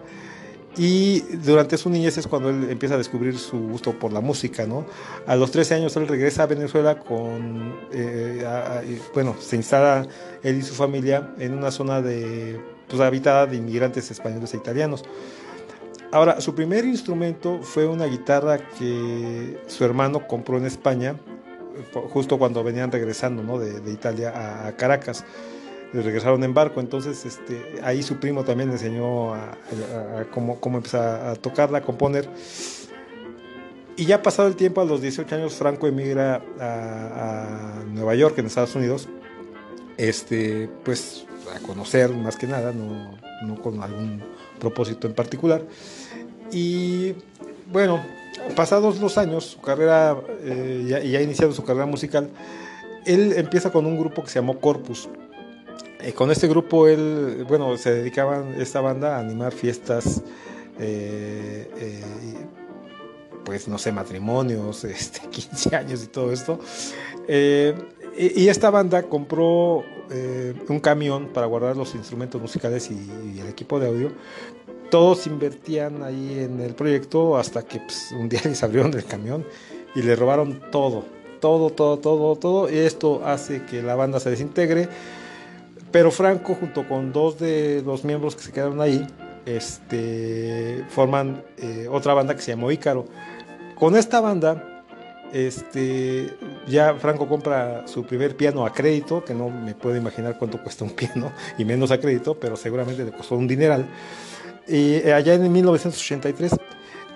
[0.78, 4.66] Y durante su niñez es cuando él empieza a descubrir su gusto por la música,
[4.66, 4.86] ¿no?
[5.26, 10.06] A los 13 años él regresa a Venezuela con, eh, a- a- bueno, se instala
[10.42, 12.58] él y su familia en una zona de,
[12.88, 15.04] pues, habitada de inmigrantes españoles e italianos.
[16.10, 21.16] Ahora, su primer instrumento fue una guitarra que su hermano compró en España,
[21.76, 23.58] eh, justo cuando venían regresando ¿no?
[23.58, 25.24] de, de Italia a, a Caracas.
[25.93, 29.51] Regresaron en barco, entonces este, ahí su primo también le enseñó a,
[30.16, 32.28] a- a cómo, cómo empezar a tocarla, a componer.
[33.97, 38.38] Y ya pasado el tiempo, a los 18 años, Franco emigra a, a Nueva York,
[38.38, 39.07] en Estados Unidos,
[39.99, 44.22] este, pues a conocer más que nada, no, no con algún
[44.59, 45.62] propósito en particular.
[46.51, 47.14] Y
[47.70, 48.03] bueno,
[48.57, 52.30] pasados los años, su carrera, eh, ya, ya iniciado su carrera musical,
[53.05, 55.09] él empieza con un grupo que se llamó Corpus.
[56.03, 60.22] Eh, con este grupo él, bueno, se dedicaban esta banda a animar fiestas,
[60.80, 62.03] eh, eh,
[63.44, 66.59] pues no sé, matrimonios, este, 15 años y todo esto.
[67.28, 69.84] Y, esta banda compró
[70.68, 74.12] un camión para guardar los instrumentos musicales y, el equipo de audio.
[74.90, 79.46] Todos invertían ahí en el proyecto hasta que pues, un día les abrieron el camión
[79.94, 81.05] y le robaron todo,
[81.40, 82.70] todo, todo, todo, todo.
[82.70, 84.88] Y esto hace que la banda se desintegre.
[85.93, 89.07] Pero Franco, junto con dos de los miembros que se quedaron ahí,
[89.45, 93.05] este, forman eh, otra banda que se llamó Ícaro.
[93.74, 94.84] Con esta banda,
[95.34, 96.34] este,
[96.66, 100.84] ya Franco compra su primer piano a crédito, que no me puedo imaginar cuánto cuesta
[100.84, 103.86] un piano, y menos a crédito, pero seguramente le costó un dineral.
[104.66, 106.53] Y eh, allá en 1983,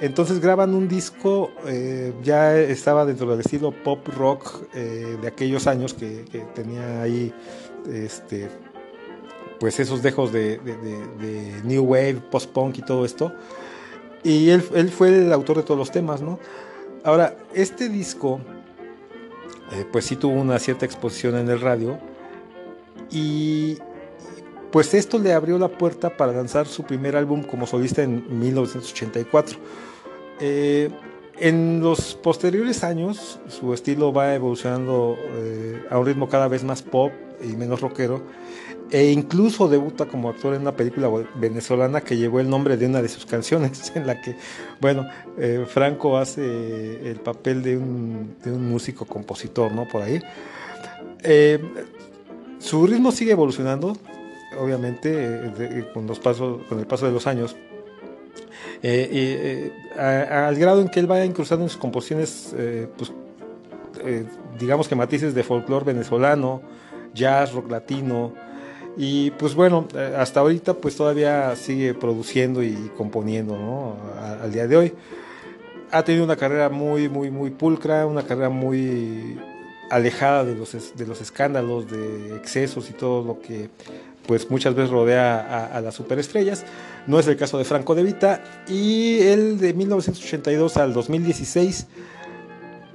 [0.03, 5.95] entonces graban un disco, eh, ya estaba dentro del estilo pop rock de aquellos años
[5.95, 7.33] que, que tenía ahí
[7.89, 8.49] este,
[9.59, 13.32] pues esos dejos de, de- New Wave, post-punk y todo esto.
[14.22, 16.38] Y él, él fue el autor de todos los temas, ¿no?
[17.04, 18.40] Ahora, este disco,
[19.72, 21.98] eh, pues sí tuvo una cierta exposición en el radio.
[23.11, 23.78] Y
[24.72, 29.59] pues esto le abrió la puerta para lanzar su primer álbum como solista en 1984.
[30.40, 30.90] Eh,
[31.39, 36.82] en los posteriores años, su estilo va evolucionando eh, a un ritmo cada vez más
[36.82, 37.12] pop
[37.43, 38.22] y menos rockero,
[38.91, 43.03] e incluso debuta como actor en una película venezolana que llevó el nombre de una
[43.03, 44.37] de sus canciones, en la que,
[44.80, 45.07] bueno,
[45.39, 49.87] eh, Franco hace el papel de un, de un músico compositor, ¿no?
[49.89, 50.20] Por ahí.
[51.22, 51.61] Eh,
[52.59, 53.97] su ritmo sigue evolucionando,
[54.59, 55.53] obviamente,
[55.93, 57.57] con, los pasos, con el paso de los años.
[58.83, 63.12] Eh, eh, a- al grado en que él va incrustando en sus composiciones, eh, pues,
[64.05, 64.24] eh,
[64.59, 66.61] digamos que matices de folclore venezolano,
[67.14, 68.33] jazz, rock latino,
[68.99, 73.97] y pues bueno, eh, hasta ahorita pues todavía sigue produciendo y componiendo, ¿no?
[74.20, 74.95] A- al día de hoy.
[75.91, 79.39] Ha tenido una carrera muy, muy, muy pulcra, una carrera muy
[79.91, 83.70] alejada de los, de los escándalos, de excesos y todo lo que
[84.27, 86.64] pues muchas veces rodea a, las superestrellas.
[87.07, 88.43] No es el caso de Franco De Vita.
[88.68, 91.87] Y él de 1982 al 2016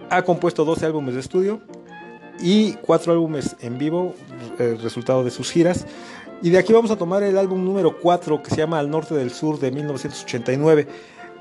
[0.09, 1.61] ha compuesto 12 álbumes de estudio
[2.41, 4.15] y 4 álbumes en vivo,
[4.59, 5.85] el resultado de sus giras.
[6.41, 9.13] Y de aquí vamos a tomar el álbum número 4 que se llama Al Norte
[9.13, 10.87] del Sur de 1989.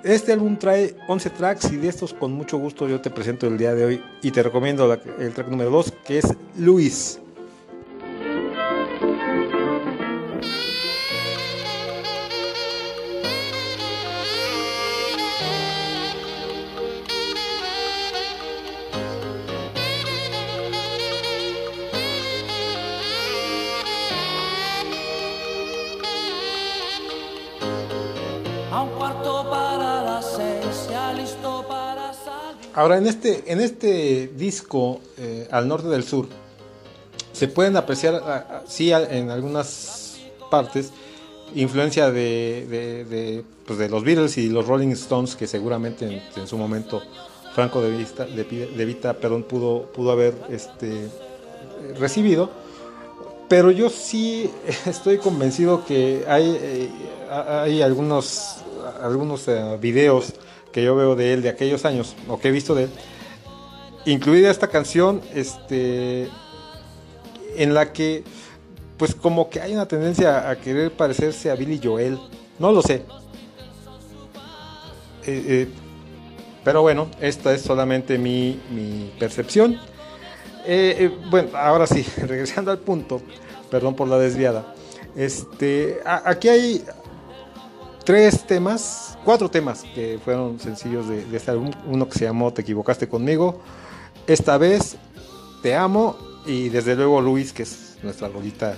[0.04, 3.58] Este álbum trae 11 tracks y de estos con mucho gusto yo te presento el
[3.58, 6.26] día de hoy y te recomiendo el track número 2 que es
[6.56, 7.20] Luis.
[32.74, 36.26] Ahora, en este, en este disco, eh, Al Norte del Sur,
[37.32, 40.18] se pueden apreciar, a- a- sí, en algunas
[40.50, 40.90] partes,
[41.54, 42.66] influencia de,
[43.08, 47.02] de, pues, de los Beatles y los Rolling Stones, que seguramente en, su momento
[47.54, 51.08] Franco de, Vista, de, Vita perdón, pudo, pudo haber este,
[51.98, 52.50] recibido.
[53.48, 54.48] Pero yo sí
[54.86, 56.88] estoy convencido que hay, eh,
[57.28, 58.58] hay algunos,
[59.02, 60.34] algunos eh, videos
[60.72, 62.90] que yo veo de él de aquellos años, o que he visto de él,
[64.04, 66.28] incluida esta canción, este,
[67.56, 68.24] en la que,
[68.96, 72.18] pues como que hay una tendencia a querer parecerse a Billy Joel,
[72.58, 73.02] no lo sé.
[75.26, 75.68] Eh, eh,
[76.64, 79.78] pero bueno, esta es solamente mi, mi percepción.
[80.66, 83.22] Eh, bueno, ahora sí, regresando al punto,
[83.70, 84.74] perdón por la desviada.
[85.16, 86.84] Este, aquí hay
[88.04, 91.70] tres temas, cuatro temas que fueron sencillos de, de este álbum.
[91.86, 93.60] Uno que se llamó Te equivocaste conmigo.
[94.26, 94.96] Esta vez
[95.62, 96.16] Te amo.
[96.46, 98.74] Y desde luego Luis, que es nuestra rolita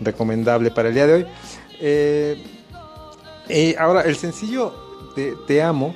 [0.00, 1.26] recomendable para el día de hoy.
[1.80, 2.44] Eh,
[3.48, 4.74] y ahora, el sencillo
[5.46, 5.94] Te amo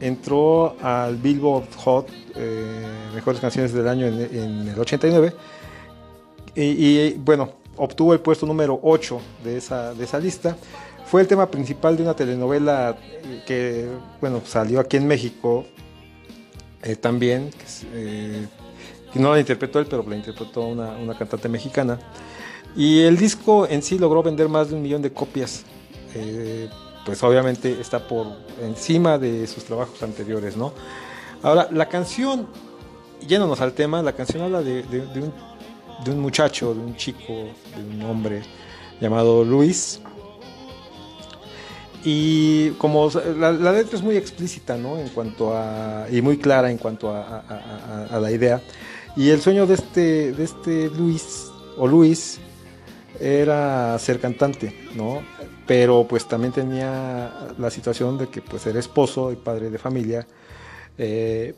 [0.00, 5.34] entró al Billboard Hot eh, Mejores Canciones del Año en, en el 89.
[6.54, 10.56] Y, y, bueno, obtuvo el puesto número 8 de esa, de esa lista.
[11.10, 13.88] Fue el tema principal de una telenovela eh, que,
[14.20, 15.64] bueno, salió aquí en México
[16.84, 18.46] eh, también, que, eh,
[19.14, 21.98] no la interpretó él, pero la interpretó una, una cantante mexicana.
[22.76, 25.64] Y el disco en sí logró vender más de un millón de copias.
[27.04, 28.28] Pues obviamente está por
[28.62, 30.72] encima de sus trabajos anteriores, ¿no?
[31.42, 32.46] Ahora, la canción,
[33.26, 34.84] yéndonos al tema, la canción habla de
[35.16, 35.32] un,
[36.04, 37.32] de un muchacho, de un chico,
[37.76, 38.42] de un hombre
[39.00, 40.00] llamado Luis.
[42.02, 44.98] Y como la, letra es muy explícita, ¿no?
[44.98, 46.06] En cuanto a.
[46.10, 48.62] y muy clara en cuanto a, la idea.
[49.16, 52.38] Y el sueño de este, de este Luis, o Luis,
[53.18, 55.22] era ser cantante, ¿no?
[55.66, 60.26] Pero pues también tenía la situación de que pues era esposo y padre de familia.
[60.96, 61.54] eh,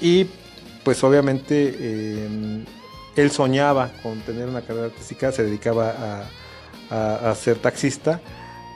[0.00, 0.26] y
[0.82, 2.64] pues obviamente eh,
[3.14, 6.24] él soñaba con tener una carrera artística, se dedicaba
[6.90, 8.20] a ser taxista,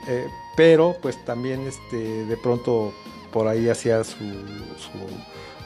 [0.06, 0.26] eh,
[0.56, 2.92] pero pues también este, de pronto
[3.32, 4.16] por ahí hacía su,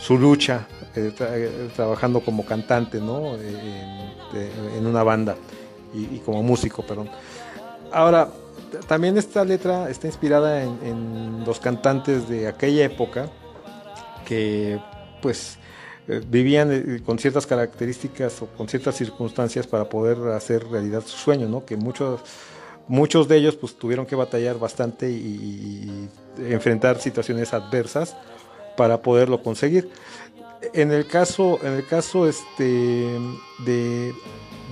[0.01, 0.67] su, lucha
[0.97, 3.35] eh, eh, trabajando como cantante, ¿no?
[3.37, 5.37] Eh, en, una banda
[5.93, 7.11] y, como músico, perdón.
[7.93, 8.29] Ahora,
[8.87, 13.29] también esta letra está inspirada en, los cantantes de aquella época
[14.27, 14.81] que
[15.21, 15.59] pues
[16.27, 21.65] vivían con ciertas características o con ciertas circunstancias para poder hacer realidad su sueño, ¿no?
[21.65, 22.21] Que muchos
[22.89, 26.09] muchos de ellos pues tuvieron que batallar bastante y,
[26.39, 28.17] enfrentar situaciones adversas
[28.77, 29.91] para poderlo conseguir.
[30.73, 33.19] En el caso, en el caso este
[33.65, 34.13] de,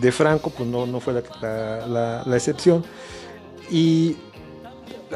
[0.01, 2.85] de Franco, pues no, no fue la, la- la- la excepción.
[3.71, 4.17] Y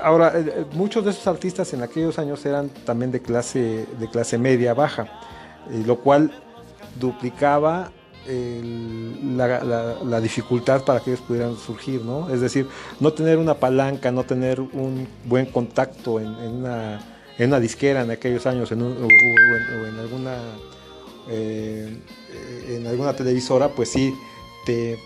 [0.02, 4.08] ahora, eh, eh, muchos de esos artistas en aquellos años eran también de clase, de
[4.10, 5.04] clase media baja,
[5.70, 6.32] eh, lo cual
[6.98, 7.92] duplicaba
[8.26, 12.32] la, dificultad para que ellos pudieran surgir, ¿no?
[12.32, 12.66] Es decir,
[13.00, 17.00] no tener una palanca, no tener un buen contacto en, una,
[17.38, 20.36] en una disquera en aquellos años, en o, en, alguna
[21.28, 21.96] eh,
[22.68, 24.14] en alguna televisora, pues sí
[24.66, 24.98] te,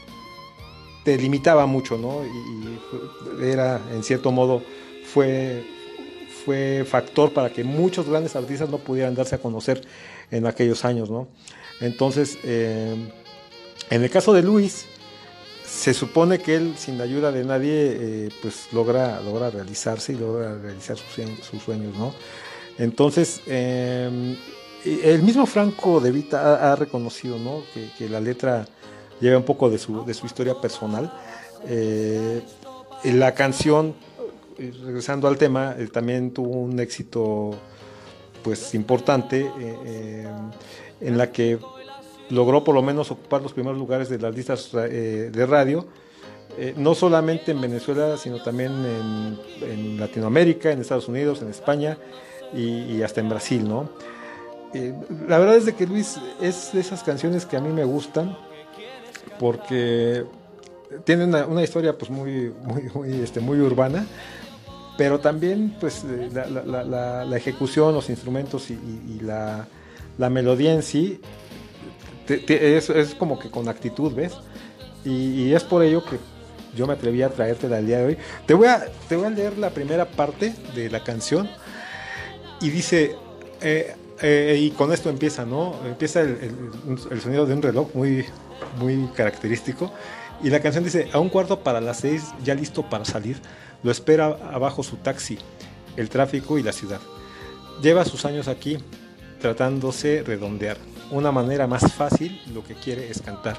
[1.04, 2.22] te limitaba mucho, ¿no?
[2.24, 4.62] Y, y era, en cierto modo,
[5.04, 5.64] fue,
[6.44, 9.86] fue factor para que muchos grandes artistas no pudieran darse a conocer
[10.30, 11.28] en aquellos años, ¿no?
[11.80, 12.94] Entonces, eh,
[13.90, 14.86] en el caso de Luis,
[15.64, 20.16] se supone que él, sin la ayuda de nadie, eh, pues logra, logra realizarse y
[20.16, 22.14] logra realizar sus, sueños- ¿no?
[22.78, 24.36] Entonces, eh,
[24.84, 27.62] el mismo Franco De Vita ha, reconocido, ¿no?
[27.72, 28.66] Que, la letra
[29.20, 31.12] lleva un poco de su, de su historia personal.
[33.04, 33.94] La canción,
[34.58, 37.52] regresando al tema, también tuvo un éxito,
[38.42, 39.50] pues, importante,
[41.04, 41.58] en la que
[42.30, 45.86] logró por lo menos ocupar los primeros lugares de las listas eh, de radio,
[46.58, 48.72] eh, no solamente en Venezuela, sino también
[49.62, 51.98] en, Latinoamérica, en Estados Unidos, en España
[52.54, 53.90] y, hasta en Brasil, ¿no?
[54.72, 54.94] Eh,
[55.28, 58.36] la verdad es de que Luis es de esas canciones que a mí me gustan
[59.38, 60.24] porque
[61.04, 62.52] tiene una, historia pues muy,
[62.94, 64.06] muy, este, muy urbana,
[64.96, 69.66] pero también pues la, la- ejecución, los instrumentos y la,
[70.18, 71.20] la melodía en sí
[72.26, 74.32] te- te- es, es como que con actitud, ¿ves?
[75.04, 76.18] Y, y es por ello que
[76.76, 78.18] yo me atreví a traértela el día de hoy.
[78.46, 81.48] Te voy a, te voy a leer la primera parte de la canción
[82.60, 83.16] y dice,
[83.60, 85.74] eh, eh, y con esto empieza, ¿no?
[85.86, 88.24] Empieza el, el- el sonido de un reloj muy,
[88.78, 89.92] muy característico.
[90.42, 93.38] Y la canción dice, a un cuarto para las seis, ya listo para salir,
[93.82, 95.38] lo espera abajo su taxi,
[95.96, 97.00] el tráfico y la ciudad.
[97.82, 98.78] Lleva sus años aquí,
[99.40, 100.76] tratándose redondear.
[101.10, 103.58] Una manera más fácil, lo que quiere es cantar.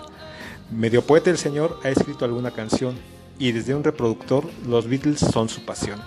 [0.71, 2.95] Medio poeta el señor ha escrito alguna canción
[3.37, 6.01] y desde un reproductor los Beatles son su pasión.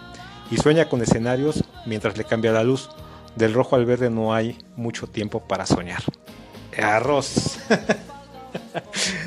[0.50, 2.88] y sueña con escenarios mientras le cambia la luz.
[3.36, 6.02] Del rojo al verde no hay mucho tiempo para soñar.
[6.76, 7.58] Arroz.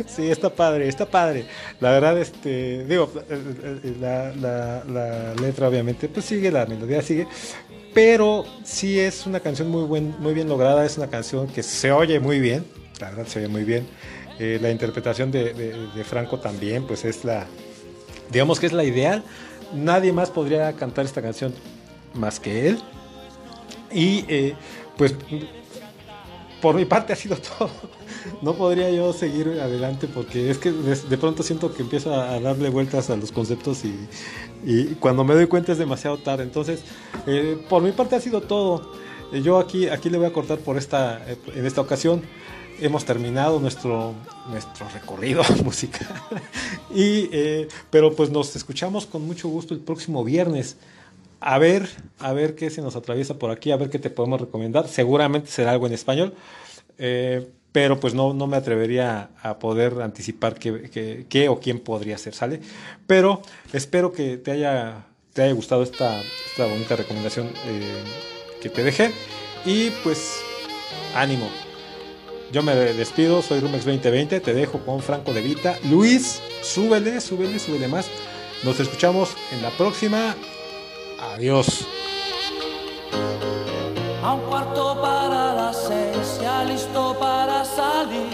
[0.07, 1.45] sí, está padre, está padre.
[1.79, 3.11] La verdad, este, digo,
[3.99, 7.27] la, la, la, letra obviamente, pues sigue, la melodía sigue,
[7.93, 11.91] pero sí es una canción muy, buen, muy bien lograda, es una canción que se
[11.91, 12.65] oye muy bien,
[12.99, 13.87] la verdad se oye muy bien.
[14.39, 17.45] Eh, la interpretación de, de, de, Franco también, pues es la,
[18.31, 19.23] digamos que es la ideal.
[19.73, 21.53] Nadie más podría cantar esta canción
[22.13, 22.79] más que él.
[23.91, 24.55] Y eh,
[24.97, 25.15] pues
[26.61, 27.71] por mi parte ha sido todo.
[28.41, 32.69] No podría yo seguir adelante porque es que de, pronto siento que empiezo a, darle
[32.69, 36.43] vueltas a los conceptos y, cuando me doy cuenta es demasiado tarde.
[36.43, 36.81] Entonces,
[37.27, 38.91] eh, por mi parte ha sido todo.
[39.43, 42.21] Yo aquí, aquí le voy a cortar por esta, en esta ocasión
[42.81, 44.13] hemos terminado nuestro,
[44.49, 46.07] nuestro recorrido musical.
[46.93, 50.77] y, eh, pero pues nos escuchamos con mucho gusto el próximo viernes.
[51.39, 54.41] A ver, a ver qué se nos atraviesa por aquí, a ver qué te podemos
[54.41, 54.87] recomendar.
[54.87, 56.33] Seguramente será algo en español,
[56.97, 62.17] eh, pero pues no, no me atrevería a poder anticipar qué, qué, o quién podría
[62.17, 62.59] ser, ¿sale?
[63.07, 63.41] Pero
[63.73, 68.03] espero que te haya, te haya gustado esta, esta bonita recomendación eh,
[68.61, 69.11] que te dejé.
[69.65, 70.41] Y pues,
[71.15, 71.49] ánimo,
[72.51, 75.77] yo me despido, soy Rumex 2020, te dejo con Franco de Vita.
[75.89, 78.07] Luis, súbele, súbele, súbele más.
[78.63, 80.35] Nos escuchamos en la próxima.
[81.33, 81.87] Adiós.
[84.23, 88.29] A un cuarto para las seis, listo para salir.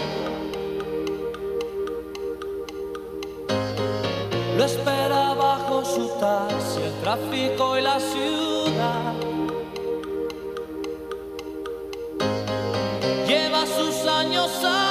[4.56, 9.14] Lo espera bajo su taxi, el tráfico y la ciudad.
[13.28, 14.87] lleva sus años aquí,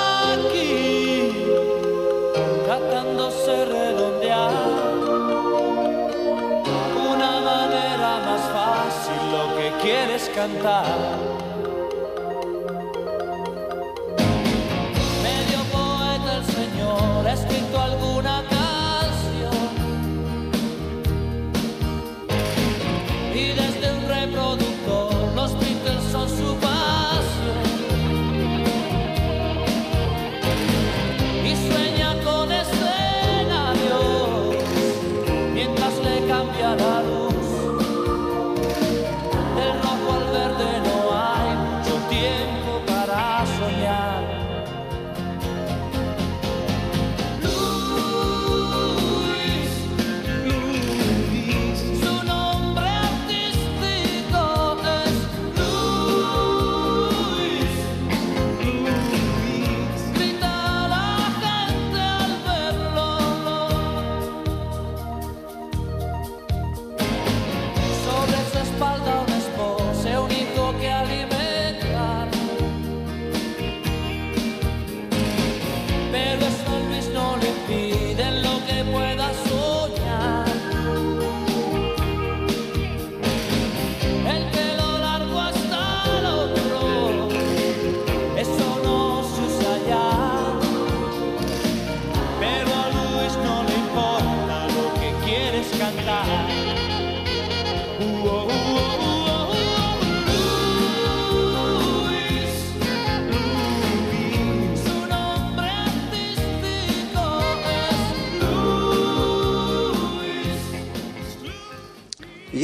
[10.38, 11.26] quieres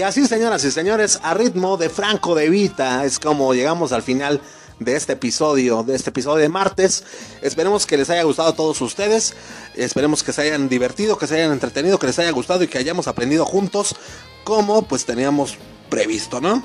[0.04, 4.42] así, señoras y señores, a ritmo de Franco de Vita, es como llegamos al final
[4.80, 7.04] de este episodio, de este episodio de martes.
[7.42, 9.34] Esperemos que les haya gustado a todos ustedes.
[9.76, 12.78] Esperemos que se hayan divertido, que se hayan entretenido, que les haya gustado y que
[12.78, 13.96] hayamos aprendido juntos
[14.44, 15.58] como pues teníamos
[15.90, 16.64] previsto, ¿no?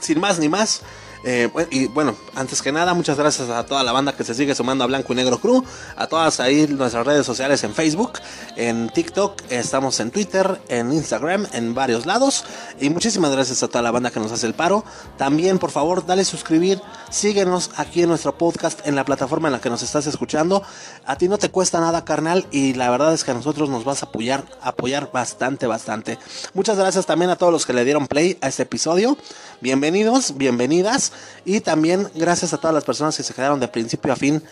[0.00, 0.82] Sin más ni más.
[1.24, 4.54] Eh, y bueno, antes que nada, muchas gracias a toda la banda que se sigue
[4.54, 5.62] sumando a Blanco y Negro Crew,
[5.96, 8.12] a todas ahí nuestras redes sociales en Facebook,
[8.56, 12.44] en TikTok, estamos en Twitter, en Instagram, en varios lados.
[12.80, 14.84] Y muchísimas gracias a toda la banda que nos hace el paro.
[15.16, 16.80] También, por favor, dale suscribir,
[17.10, 20.62] síguenos aquí en nuestro podcast, en la plataforma en la que nos estás escuchando.
[21.04, 23.84] A ti no te cuesta nada, carnal, y la verdad es que a nosotros nos
[23.84, 26.18] vas a apoyar, apoyar bastante, bastante.
[26.54, 29.18] Muchas gracias también a todos los que le dieron play a este episodio.
[29.60, 31.12] Bienvenidos, bienvenidas.
[31.44, 34.42] Y también gracias a todas las personas que se quedaron de principio a fin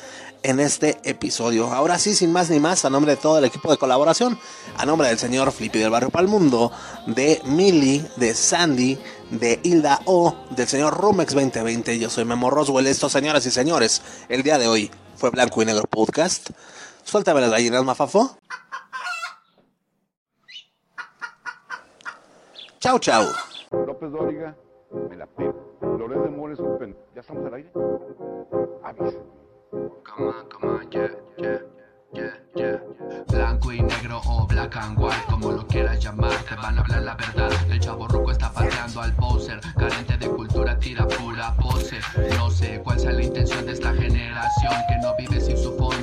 [0.42, 1.72] en este episodio.
[1.72, 4.38] Ahora sí, sin más ni más, a nombre de todo el equipo de colaboración,
[4.76, 6.72] a nombre del señor Flippy del Barrio Palmundo,
[7.06, 8.98] de Millie, de Sandy,
[9.30, 12.86] de Hilda O, del señor Rumex 2020, yo soy Memo Roswell.
[12.86, 16.50] Esto, señoras y señores, el día de hoy fue Blanco y Negro Podcast.
[17.04, 18.38] Suéltame las gallinas, mafafo.
[22.80, 23.24] Chao, chao.
[23.86, 24.56] López Dóriga,
[25.10, 25.78] me la pego.
[25.98, 26.96] Loret de Mola es un pen...
[27.14, 27.70] ¿Ya estamos al aire?
[28.84, 29.18] Avisa.
[33.28, 37.02] Blanco y negro o black and white, como lo quieras llamar, te van a hablar
[37.02, 37.52] la verdad.
[37.70, 42.00] El chavo ruco está pateando al poser, carente de cultura, tira pura pose.
[42.36, 44.72] No sé cuál sea la intención de esta generación,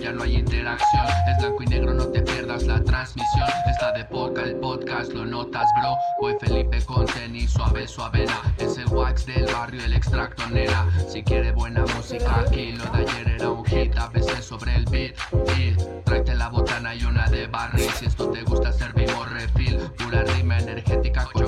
[0.06, 1.07] ya no hay interacción.
[1.27, 3.49] Es blanco y negro, no te pierdas la transmisión.
[3.68, 5.98] Está de poca el podcast, lo notas, bro.
[6.22, 8.40] Voy Felipe con tenis, suave, suavena.
[8.60, 10.88] Es el wax del barrio, el extracto nena.
[11.10, 14.86] Si quiere buena música, aquí lo de ayer era un hit, a veces sobre el
[14.86, 15.15] beat.
[15.57, 17.90] Y tráete la botana y una de barril.
[17.98, 19.80] Si esto te gusta, servimos refil.
[19.98, 21.48] Pura rima energética con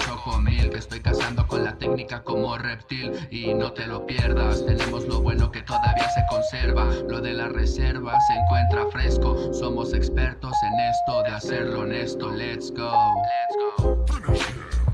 [0.68, 4.66] reptil Te estoy cazando con la técnica como reptil Y no te lo pierdas.
[4.66, 6.86] Tenemos lo bueno que todavía se conserva.
[7.08, 9.54] Lo de la reserva se encuentra fresco.
[9.54, 12.32] Somos expertos en esto de hacerlo honesto.
[12.32, 12.92] Let's go.
[13.24, 14.06] Let's go.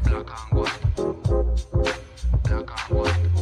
[0.04, 0.72] Black and white.
[2.44, 3.33] Black and white.